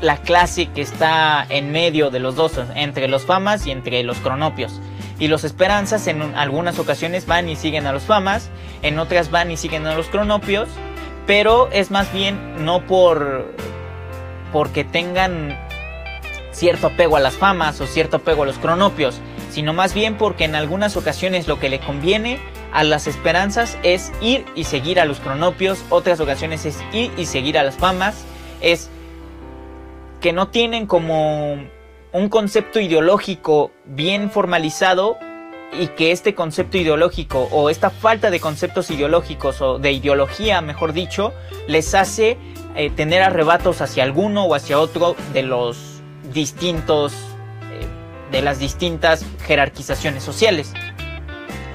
la 0.00 0.16
clase 0.18 0.66
que 0.68 0.80
está 0.80 1.44
en 1.48 1.72
medio 1.72 2.10
de 2.10 2.20
los 2.20 2.36
dos, 2.36 2.52
entre 2.74 3.08
los 3.08 3.24
famas 3.24 3.66
y 3.66 3.70
entre 3.70 4.02
los 4.02 4.18
cronopios. 4.18 4.80
Y 5.18 5.28
los 5.28 5.44
esperanzas 5.44 6.06
en 6.06 6.22
algunas 6.34 6.78
ocasiones 6.78 7.26
van 7.26 7.48
y 7.48 7.56
siguen 7.56 7.86
a 7.86 7.92
los 7.92 8.04
famas, 8.04 8.50
en 8.82 8.98
otras 8.98 9.30
van 9.30 9.50
y 9.50 9.56
siguen 9.56 9.86
a 9.86 9.94
los 9.94 10.06
cronopios, 10.06 10.68
pero 11.26 11.68
es 11.72 11.90
más 11.90 12.12
bien 12.12 12.64
no 12.64 12.86
por 12.86 13.52
porque 14.52 14.84
tengan 14.84 15.58
cierto 16.52 16.88
apego 16.88 17.16
a 17.16 17.20
las 17.20 17.34
famas 17.34 17.80
o 17.80 17.86
cierto 17.86 18.18
apego 18.18 18.42
a 18.42 18.46
los 18.46 18.58
cronopios, 18.58 19.20
sino 19.50 19.72
más 19.72 19.94
bien 19.94 20.16
porque 20.16 20.44
en 20.44 20.54
algunas 20.54 20.96
ocasiones 20.96 21.48
lo 21.48 21.58
que 21.58 21.68
le 21.68 21.80
conviene 21.80 22.38
a 22.72 22.84
las 22.84 23.06
esperanzas 23.06 23.78
es 23.82 24.12
ir 24.20 24.44
y 24.54 24.64
seguir 24.64 25.00
a 25.00 25.04
los 25.04 25.20
cronopios, 25.20 25.84
otras 25.90 26.20
ocasiones 26.20 26.64
es 26.66 26.78
ir 26.92 27.10
y 27.16 27.26
seguir 27.26 27.58
a 27.58 27.62
las 27.62 27.76
famas, 27.76 28.24
es 28.60 28.90
que 30.20 30.32
no 30.32 30.48
tienen 30.48 30.86
como 30.86 31.58
un 32.12 32.28
concepto 32.28 32.80
ideológico 32.80 33.70
bien 33.84 34.30
formalizado 34.30 35.16
y 35.72 35.88
que 35.88 36.10
este 36.10 36.34
concepto 36.34 36.78
ideológico 36.78 37.48
o 37.52 37.70
esta 37.70 37.90
falta 37.90 38.30
de 38.30 38.40
conceptos 38.40 38.90
ideológicos 38.90 39.60
o 39.60 39.78
de 39.78 39.92
ideología, 39.92 40.60
mejor 40.60 40.92
dicho, 40.92 41.32
les 41.68 41.94
hace 41.94 42.36
eh, 42.74 42.90
tener 42.90 43.22
arrebatos 43.22 43.80
hacia 43.80 44.02
alguno 44.02 44.44
o 44.44 44.54
hacia 44.54 44.80
otro 44.80 45.14
de 45.32 45.42
los 45.42 45.99
distintos, 46.32 47.12
eh, 47.12 47.86
de 48.30 48.42
las 48.42 48.58
distintas 48.58 49.24
jerarquizaciones 49.46 50.22
sociales. 50.22 50.72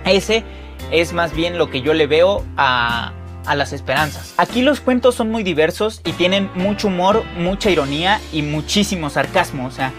Ese 0.05 0.43
es 0.91 1.13
más 1.13 1.33
bien 1.33 1.57
lo 1.57 1.69
que 1.69 1.81
yo 1.81 1.93
le 1.93 2.07
veo 2.07 2.43
a, 2.57 3.13
a 3.45 3.55
las 3.55 3.73
esperanzas. 3.73 4.33
Aquí 4.37 4.61
los 4.61 4.79
cuentos 4.79 5.15
son 5.15 5.31
muy 5.31 5.43
diversos 5.43 6.01
y 6.05 6.11
tienen 6.13 6.49
mucho 6.55 6.87
humor, 6.87 7.23
mucha 7.37 7.69
ironía 7.69 8.19
y 8.31 8.41
muchísimo 8.41 9.09
sarcasmo. 9.09 9.67
O 9.67 9.71
sea, 9.71 9.91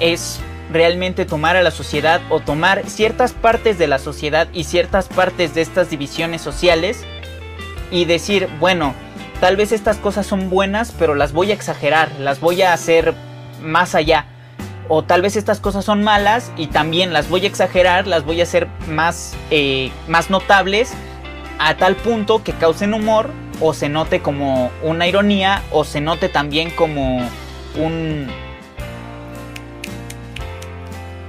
es 0.00 0.40
realmente 0.70 1.24
tomar 1.24 1.56
a 1.56 1.62
la 1.62 1.70
sociedad 1.70 2.20
o 2.30 2.40
tomar 2.40 2.88
ciertas 2.88 3.32
partes 3.32 3.78
de 3.78 3.86
la 3.86 3.98
sociedad 3.98 4.48
y 4.52 4.64
ciertas 4.64 5.08
partes 5.08 5.54
de 5.54 5.60
estas 5.60 5.90
divisiones 5.90 6.42
sociales 6.42 7.04
y 7.90 8.06
decir, 8.06 8.48
bueno, 8.60 8.94
tal 9.40 9.56
vez 9.56 9.72
estas 9.72 9.98
cosas 9.98 10.26
son 10.26 10.50
buenas, 10.50 10.92
pero 10.98 11.14
las 11.14 11.32
voy 11.32 11.50
a 11.50 11.54
exagerar, 11.54 12.10
las 12.18 12.40
voy 12.40 12.62
a 12.62 12.72
hacer 12.72 13.14
más 13.62 13.94
allá. 13.94 14.26
O 14.88 15.02
tal 15.02 15.22
vez 15.22 15.36
estas 15.36 15.60
cosas 15.60 15.84
son 15.84 16.02
malas 16.02 16.52
y 16.56 16.66
también 16.66 17.12
las 17.12 17.28
voy 17.28 17.44
a 17.44 17.48
exagerar, 17.48 18.06
las 18.06 18.24
voy 18.24 18.40
a 18.40 18.42
hacer 18.42 18.68
más, 18.86 19.34
eh, 19.50 19.90
más 20.08 20.28
notables 20.28 20.92
a 21.58 21.76
tal 21.76 21.96
punto 21.96 22.42
que 22.42 22.52
causen 22.52 22.92
humor 22.92 23.30
o 23.60 23.72
se 23.72 23.88
note 23.88 24.20
como 24.20 24.70
una 24.82 25.06
ironía 25.06 25.62
o 25.70 25.84
se 25.84 26.00
note 26.00 26.28
también 26.28 26.70
como 26.70 27.20
un, 27.76 28.28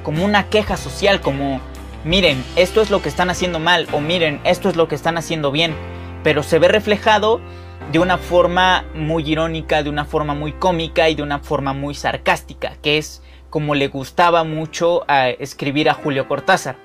como 0.03 0.25
una 0.25 0.49
queja 0.49 0.75
social, 0.75 1.21
como 1.21 1.61
miren, 2.03 2.43
esto 2.55 2.81
es 2.81 2.89
lo 2.89 3.01
que 3.01 3.09
están 3.09 3.29
haciendo 3.29 3.59
mal 3.59 3.87
o 3.91 3.99
miren, 3.99 4.39
esto 4.43 4.69
es 4.69 4.75
lo 4.75 4.87
que 4.87 4.95
están 4.95 5.17
haciendo 5.17 5.51
bien, 5.51 5.75
pero 6.23 6.43
se 6.43 6.59
ve 6.59 6.67
reflejado 6.67 7.41
de 7.91 7.99
una 7.99 8.17
forma 8.17 8.85
muy 8.93 9.29
irónica, 9.29 9.83
de 9.83 9.89
una 9.89 10.05
forma 10.05 10.33
muy 10.33 10.53
cómica 10.53 11.09
y 11.09 11.15
de 11.15 11.23
una 11.23 11.39
forma 11.39 11.73
muy 11.73 11.93
sarcástica, 11.95 12.77
que 12.81 12.97
es 12.97 13.21
como 13.49 13.75
le 13.75 13.87
gustaba 13.87 14.43
mucho 14.43 15.05
escribir 15.39 15.89
a 15.89 15.93
Julio 15.93 16.27
Cortázar. 16.27 16.77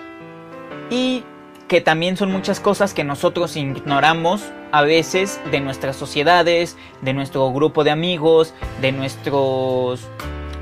Y 0.90 1.24
que 1.68 1.80
también 1.80 2.16
son 2.16 2.32
muchas 2.32 2.60
cosas 2.60 2.94
que 2.94 3.04
nosotros 3.04 3.56
ignoramos 3.56 4.42
a 4.72 4.82
veces 4.82 5.40
de 5.50 5.60
nuestras 5.60 5.96
sociedades, 5.96 6.76
de 7.00 7.12
nuestro 7.12 7.52
grupo 7.52 7.84
de 7.84 7.90
amigos, 7.90 8.54
de 8.80 8.92
nuestros 8.92 10.08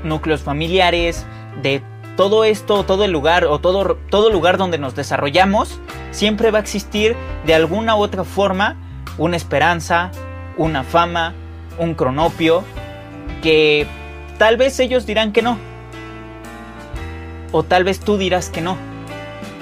núcleos 0.03 0.41
familiares, 0.41 1.25
de 1.61 1.81
todo 2.15 2.43
esto, 2.43 2.83
todo 2.83 3.05
el 3.05 3.11
lugar 3.11 3.45
o 3.45 3.59
todo, 3.59 3.97
todo 4.09 4.29
lugar 4.29 4.57
donde 4.57 4.77
nos 4.77 4.95
desarrollamos, 4.95 5.79
siempre 6.11 6.51
va 6.51 6.59
a 6.59 6.61
existir 6.61 7.15
de 7.45 7.55
alguna 7.55 7.95
u 7.95 7.99
otra 7.99 8.23
forma 8.23 8.77
una 9.17 9.35
esperanza, 9.35 10.11
una 10.59 10.83
fama, 10.83 11.33
un 11.79 11.95
cronopio, 11.95 12.63
que 13.41 13.87
tal 14.37 14.57
vez 14.57 14.79
ellos 14.79 15.07
dirán 15.07 15.33
que 15.33 15.41
no. 15.41 15.57
O 17.51 17.63
tal 17.63 17.83
vez 17.83 17.99
tú 17.99 18.17
dirás 18.17 18.49
que 18.49 18.61
no. 18.61 18.77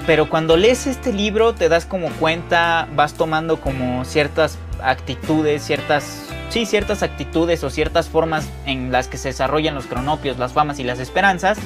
Pero 0.06 0.28
cuando 0.28 0.58
lees 0.58 0.86
este 0.86 1.12
libro 1.12 1.54
te 1.54 1.70
das 1.70 1.86
como 1.86 2.10
cuenta, 2.12 2.86
vas 2.94 3.14
tomando 3.14 3.60
como 3.60 4.04
ciertas 4.04 4.58
actitudes, 4.82 5.62
ciertas, 5.62 6.28
sí, 6.50 6.66
ciertas 6.66 7.02
actitudes 7.02 7.64
o 7.64 7.70
ciertas 7.70 8.08
formas 8.08 8.46
en 8.66 8.92
las 8.92 9.08
que 9.08 9.16
se 9.16 9.28
desarrollan 9.28 9.74
los 9.74 9.86
cronopios, 9.86 10.38
las 10.38 10.52
famas 10.52 10.78
y 10.78 10.84
las 10.84 10.98
esperanzas 10.98 11.58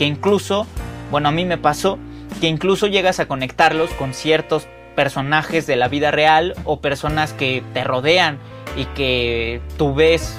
que 0.00 0.06
incluso, 0.06 0.66
bueno, 1.10 1.28
a 1.28 1.30
mí 1.30 1.44
me 1.44 1.58
pasó, 1.58 1.98
que 2.40 2.46
incluso 2.46 2.86
llegas 2.86 3.20
a 3.20 3.26
conectarlos 3.26 3.90
con 3.90 4.14
ciertos 4.14 4.66
personajes 5.00 5.66
de 5.66 5.76
la 5.76 5.88
vida 5.88 6.10
real 6.10 6.54
o 6.64 6.82
personas 6.82 7.32
que 7.32 7.62
te 7.72 7.84
rodean 7.84 8.38
y 8.76 8.84
que 8.84 9.62
tú 9.78 9.94
ves 9.94 10.36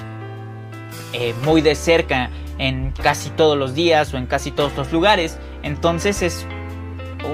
eh, 1.13 1.33
muy 1.43 1.61
de 1.61 1.73
cerca 1.73 2.29
en 2.59 2.91
casi 2.91 3.31
todos 3.31 3.57
los 3.57 3.73
días 3.73 4.13
o 4.13 4.17
en 4.17 4.27
casi 4.27 4.51
todos 4.51 4.77
los 4.77 4.91
lugares. 4.91 5.39
Entonces 5.63 6.21
es 6.21 6.45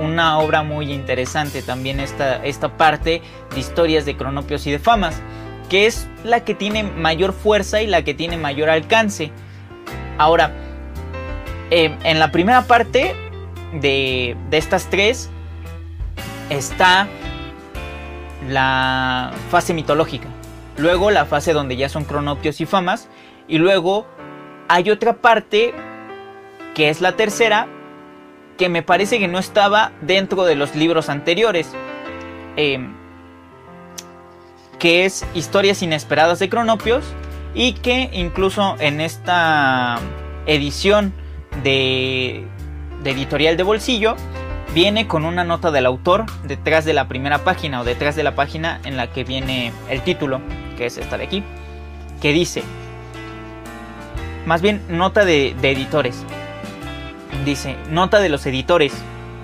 una 0.02 0.40
obra 0.40 0.63
muy 0.63 0.94
interesante 0.94 1.62
también 1.62 2.00
esta, 2.00 2.46
esta 2.46 2.78
parte 2.78 3.22
de 3.54 3.60
historias 3.60 4.06
de 4.06 4.16
cronopios 4.16 4.66
y 4.66 4.72
de 4.72 4.80
famas, 4.80 5.22
que 5.68 5.86
es 5.86 6.08
la 6.24 6.46
que 6.46 6.56
tiene 6.56 6.84
mayor 6.84 7.34
fuerza 7.34 7.82
y 7.82 7.88
la 7.88 8.04
que 8.04 8.13
tiene 8.13 8.38
mayor 8.38 8.70
alcance. 8.70 9.32
Ahora, 10.18 10.54
eh, 11.72 11.94
en 12.06 12.20
la 12.20 12.32
primera 12.32 12.62
parte 12.62 13.13
de, 13.74 14.38
estas 14.52 14.90
tres 14.90 15.30
está 16.50 17.08
la 18.47 19.31
fase 19.49 19.73
mitológica. 19.73 20.27
Luego 20.77 21.12
la 21.12 21.25
fase 21.25 21.53
donde 21.53 21.75
ya 21.75 21.89
son 21.89 22.05
cronopios 22.05 22.62
y 22.62 22.65
famas. 22.65 23.10
Y 23.47 23.57
luego 23.57 24.05
hay 24.67 24.89
otra 24.89 25.17
parte 25.17 25.73
que 26.75 26.89
es 26.89 27.01
la 27.01 27.13
tercera 27.13 27.67
que 28.57 28.69
me 28.69 28.83
parece 28.83 29.19
que 29.19 29.27
no 29.27 29.39
estaba 29.39 29.91
dentro 30.01 30.43
de 30.43 30.55
los 30.55 30.75
libros 30.75 31.10
anteriores. 31.10 31.71
Em, 32.55 32.95
que 34.79 35.05
es 35.05 35.25
Historias 35.33 35.81
Inesperadas 35.81 36.39
de 36.39 36.49
Cronopios. 36.49 37.03
Y 37.53 37.73
que 37.73 38.10
incluso 38.13 38.75
en 38.79 39.01
esta 39.01 39.99
edición 40.45 41.13
de, 41.63 42.45
editorial 43.03 43.57
de 43.57 43.63
bolsillo 43.63 44.15
viene 44.78 45.08
con 45.08 45.26
una 45.26 45.44
nota 45.44 45.72
del 45.72 45.88
autor 45.88 46.26
detrás 46.44 46.86
de 46.86 46.94
la 46.94 47.08
primera 47.08 47.40
página 47.40 47.82
o 47.82 47.84
detrás 47.84 48.16
de 48.16 48.22
la 48.22 48.36
página 48.36 48.80
en 48.86 48.96
la 48.96 49.12
que 49.12 49.24
viene 49.24 49.72
el 49.90 50.04
título, 50.04 50.40
que 50.78 50.86
es 50.86 51.00
esta 51.00 51.18
de 51.18 51.24
aquí, 51.24 51.44
que 52.22 52.32
dice, 52.32 52.62
más 54.46 54.62
bien 54.62 54.84
nota 54.88 55.26
de, 55.26 55.56
editores, 55.63 56.24
dice, 57.44 57.76
nota 57.90 58.20
de 58.20 58.30
los 58.30 58.46
editores, 58.46 58.94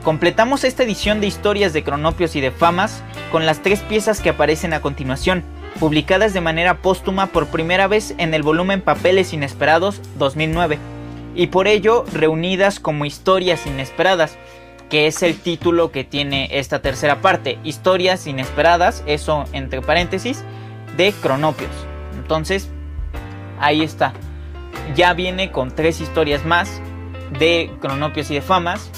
completamos 0.03 0.63
esta 0.63 0.83
edición 0.83 1.19
de 1.19 1.25
historias 1.25 1.73
de 1.73 1.83
cronopios 1.83 2.35
y 2.35 2.39
de 2.39 2.51
famas 2.51 3.01
con 3.31 3.47
las 3.47 3.63
tres 3.63 3.79
piezas 3.79 4.19
que 4.19 4.29
aparecen 4.29 4.71
a 4.73 4.81
continuación, 4.81 5.43
publicadas 5.79 6.35
de 6.35 6.41
manera 6.41 6.77
póstuma 6.77 7.25
por 7.25 7.47
primera 7.47 7.87
vez 7.87 8.13
en 8.19 8.35
el 8.35 8.43
volumen 8.43 8.81
Papeles 8.81 9.33
Inesperados 9.33 9.99
2009 10.19 10.77
y 11.33 11.47
por 11.47 11.67
ello 11.67 12.05
reunidas 12.13 12.79
como 12.79 13.05
historias 13.05 13.65
inesperadas, 13.65 14.37
que 14.93 15.07
es 15.07 15.23
el 15.23 15.39
título 15.39 15.91
que 15.91 16.03
tiene 16.03 16.49
esta 16.51 16.83
tercera 16.83 17.19
parte, 17.19 17.57
historias 17.63 18.27
inesperadas, 18.27 19.03
eso 19.07 19.45
entre 19.51 19.81
paréntesis, 19.81 20.43
de 20.95 21.11
cronopios. 21.13 21.71
Entonces, 22.15 22.69
ahí 23.59 23.81
está. 23.81 24.13
Ya 24.95 25.15
viene 25.15 25.51
con 25.51 25.71
tres 25.71 25.99
historias 25.99 26.45
más 26.45 26.79
de 27.39 27.71
cronopios 27.81 28.29
y 28.29 28.35
de 28.35 28.41
famas. 28.43 28.91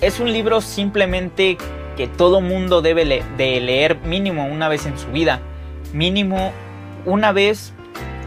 Es 0.00 0.20
un 0.20 0.32
libro 0.32 0.62
simplemente 0.62 1.58
que 1.98 2.06
todo 2.06 2.40
mundo 2.40 2.80
debe 2.80 3.04
de 3.04 3.60
leer 3.60 3.98
mínimo 4.06 4.46
una 4.46 4.70
vez 4.70 4.86
en 4.86 4.98
su 4.98 5.08
vida. 5.08 5.42
Mínimo 5.92 6.50
una 7.04 7.30
vez 7.32 7.74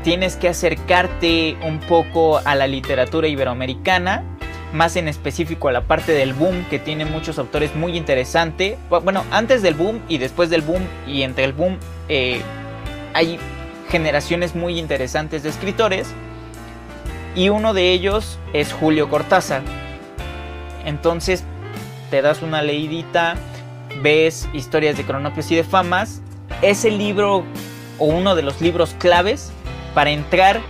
tienes 0.03 0.35
que 0.35 0.49
acercarte 0.49 1.57
un 1.63 1.79
poco 1.79 2.37
a 2.45 2.53
la 2.53 2.67
literatura 2.67 3.27
iberoamericana, 3.27 4.23
más 4.75 4.95
en 4.97 5.07
específico 5.07 5.69
a 5.69 5.71
la 5.71 5.81
parte 5.81 6.11
del 6.11 6.33
boom, 6.33 6.65
que 6.69 6.77
tiene 6.77 7.05
muchos 7.05 7.39
autores 7.39 7.73
muy 7.75 7.97
interesantes. 7.97 8.77
Bueno, 8.89 9.23
antes 9.31 9.61
del 9.61 9.73
boom 9.73 10.01
y 10.07 10.17
después 10.17 10.49
del 10.49 10.61
boom 10.61 10.83
y 11.07 11.23
entre 11.23 11.45
el 11.45 11.53
boom 11.53 11.77
eh, 12.09 12.41
hay 13.13 13.39
generaciones 13.89 14.53
muy 14.53 14.77
interesantes 14.77 15.43
de 15.43 15.49
escritores. 15.49 16.09
Y 17.35 17.49
uno 17.49 17.73
de 17.73 17.91
ellos 17.91 18.37
es 18.53 18.71
Julio 18.73 19.09
Cortázar. 19.09 19.61
Entonces 20.85 21.43
te 22.11 22.21
das 22.21 22.41
una 22.41 22.61
leidita, 22.61 23.35
ves 24.01 24.47
historias 24.53 24.97
de 24.97 25.05
cronopios 25.05 25.49
y 25.51 25.55
de 25.55 25.63
famas. 25.63 26.21
Es 26.61 26.85
el 26.85 26.97
libro 26.97 27.43
o 27.97 28.05
uno 28.05 28.35
de 28.35 28.43
los 28.43 28.61
libros 28.61 28.95
claves 28.99 29.51
para 29.93 30.11
entrar 30.11 30.61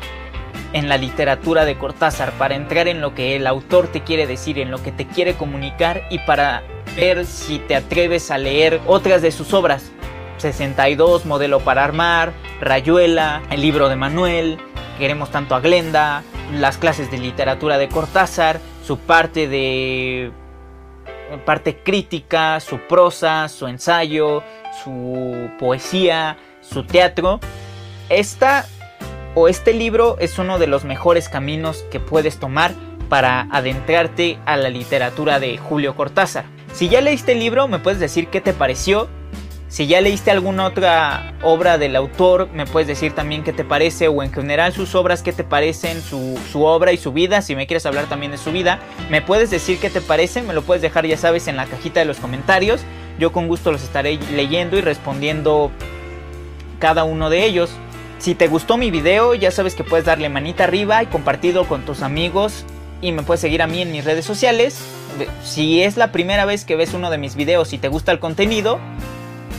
en 0.76 0.90
la 0.90 0.98
literatura 0.98 1.64
de 1.64 1.78
Cortázar, 1.78 2.34
para 2.34 2.56
entrar 2.56 2.90
en 2.90 3.00
lo 3.00 3.16
que 3.16 3.38
el 3.38 3.48
autor 3.48 3.88
te 3.88 4.02
quiere 4.02 4.28
decir, 4.28 4.60
en 4.60 4.72
lo 4.72 4.84
que 4.84 4.92
te 4.92 5.08
quiere 5.08 5.36
comunicar 5.36 6.04
y 6.10 6.20
para 6.20 6.64
ver 6.98 7.26
si 7.26 7.60
te 7.60 7.78
atreves 7.78 8.30
a 8.30 8.38
leer 8.38 8.82
otras 8.86 9.22
de 9.22 9.32
sus 9.32 9.54
obras. 9.54 9.94
62, 10.38 11.26
Modelo 11.26 11.62
para 11.62 11.86
Armar, 11.86 12.34
Rayuela, 12.60 13.42
el 13.52 13.62
libro 13.62 13.88
de 13.88 13.96
Manuel, 13.96 14.60
Queremos 15.00 15.30
tanto 15.30 15.56
a 15.56 15.62
Glenda, 15.62 16.24
las 16.54 16.78
clases 16.78 17.10
de 17.10 17.20
literatura 17.20 17.78
de 17.78 17.88
Cortázar, 17.88 18.60
su 18.86 18.98
parte 18.98 19.48
de 19.48 20.32
parte 21.46 21.78
crítica, 21.84 22.60
su 22.60 22.80
prosa, 22.80 23.48
su 23.50 23.68
ensayo, 23.68 24.44
su 24.84 25.50
poesía, 25.58 26.38
su 26.62 26.84
teatro. 26.84 27.40
Esta 28.10 28.66
o 29.36 29.50
este 29.50 29.74
libro 29.74 30.18
es 30.20 30.40
uno 30.40 30.58
de 30.58 30.68
los 30.68 30.86
mejores 30.86 31.30
caminos 31.30 31.86
que 31.92 32.00
puedes 32.00 32.38
tomar 32.38 32.74
para 33.10 33.48
adentrarte 33.52 34.40
a 34.46 34.58
la 34.58 34.70
literatura 34.70 35.40
de 35.40 35.58
Julio 35.58 35.96
Cortázar. 35.96 36.46
Si 36.74 36.90
ya 36.90 37.02
leíste 37.02 37.34
el 37.34 37.40
libro, 37.40 37.68
me 37.68 37.80
puedes 37.80 38.00
decir 38.00 38.28
qué 38.28 38.42
te 38.42 38.54
pareció. 38.54 39.08
Si 39.68 39.88
ya 39.88 40.00
leíste 40.00 40.32
alguna 40.32 40.66
otra 40.66 41.34
obra 41.44 41.78
del 41.78 41.98
autor, 41.98 42.50
me 42.54 42.66
puedes 42.66 42.88
decir 42.88 43.14
también 43.14 43.44
qué 43.44 43.52
te 43.52 43.66
parece 43.66 44.08
o 44.08 44.24
en 44.24 44.32
general 44.32 44.72
sus 44.72 44.96
obras, 44.96 45.22
qué 45.22 45.34
te 45.34 45.44
parecen, 45.44 46.02
su, 46.02 46.40
su, 46.52 46.64
obra 46.64 46.94
y 46.94 46.98
su 46.98 47.12
vida. 47.12 47.42
Si 47.42 47.56
me 47.56 47.68
quieres 47.68 47.86
hablar 47.86 48.06
también 48.06 48.32
de 48.32 48.38
su 48.38 48.54
vida, 48.54 48.80
me 49.10 49.22
puedes 49.22 49.50
decir 49.50 49.80
qué 49.80 49.90
te 49.90 50.02
parece, 50.02 50.44
me 50.44 50.54
lo 50.54 50.62
puedes 50.62 50.82
dejar 50.82 51.06
ya 51.06 51.18
sabes 51.18 51.48
en 51.48 51.58
la 51.58 51.66
cajita 51.66 52.00
de 52.00 52.06
los 52.06 52.18
comentarios. 52.18 52.82
Yo 53.20 53.34
con 53.34 53.50
gusto 53.50 53.72
los 53.72 53.84
estaré 53.84 54.18
leyendo 54.34 54.78
y 54.78 54.82
respondiendo 54.82 55.72
cada 56.80 57.04
uno 57.04 57.30
de 57.30 57.44
ellos. 57.44 57.72
Si 58.18 58.34
te 58.34 58.48
gustó 58.48 58.78
mi 58.78 58.92
video, 58.92 59.36
ya 59.36 59.52
sabes 59.52 59.76
que 59.76 59.84
puedes 59.84 60.06
darle 60.06 60.30
manita 60.30 60.64
arriba 60.64 61.04
y 61.04 61.08
compartirlo 61.08 61.68
con 61.68 61.86
tus 61.86 62.02
amigos 62.02 62.66
y 63.02 63.12
me 63.12 63.24
puedes 63.24 63.42
seguir 63.42 63.62
a 63.62 63.68
mí 63.68 63.82
en 63.82 63.92
mis 63.92 64.06
redes 64.06 64.26
sociales. 64.26 64.80
Si 65.44 65.82
es 65.82 65.98
la 65.98 66.12
primera 66.12 66.46
vez 66.46 66.66
que 66.66 66.76
ves 66.76 66.94
uno 66.94 67.10
de 67.10 67.18
mis 67.18 67.36
videos 67.36 67.74
y 67.74 67.78
te 67.78 67.88
gusta 67.88 68.12
el 68.12 68.20
contenido, 68.20 68.80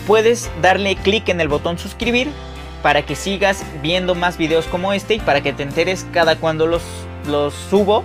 puedes 0.07 0.51
darle 0.63 0.97
clic 0.97 1.29
en 1.29 1.41
el 1.41 1.49
botón 1.49 1.79
suscribir 1.79 2.29
para 2.83 3.03
que 3.03 3.17
sigas 3.17 3.65
viendo 3.83 4.15
más 4.15 4.37
videos 4.37 4.67
como 4.67 4.93
este 4.93 5.15
y 5.15 5.21
para 5.21 5.43
que 5.43 5.53
te 5.53 5.63
enteres 5.63 6.07
cada 6.13 6.37
cuando 6.37 6.67
los, 6.67 6.83
los 7.29 7.55
subo. 7.55 8.05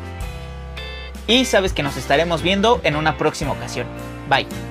Y 1.27 1.45
sabes 1.45 1.73
que 1.73 1.83
nos 1.83 1.97
estaremos 1.97 2.41
viendo 2.41 2.81
en 2.83 2.95
una 2.95 3.17
próxima 3.17 3.51
ocasión. 3.51 3.87
Bye. 4.29 4.70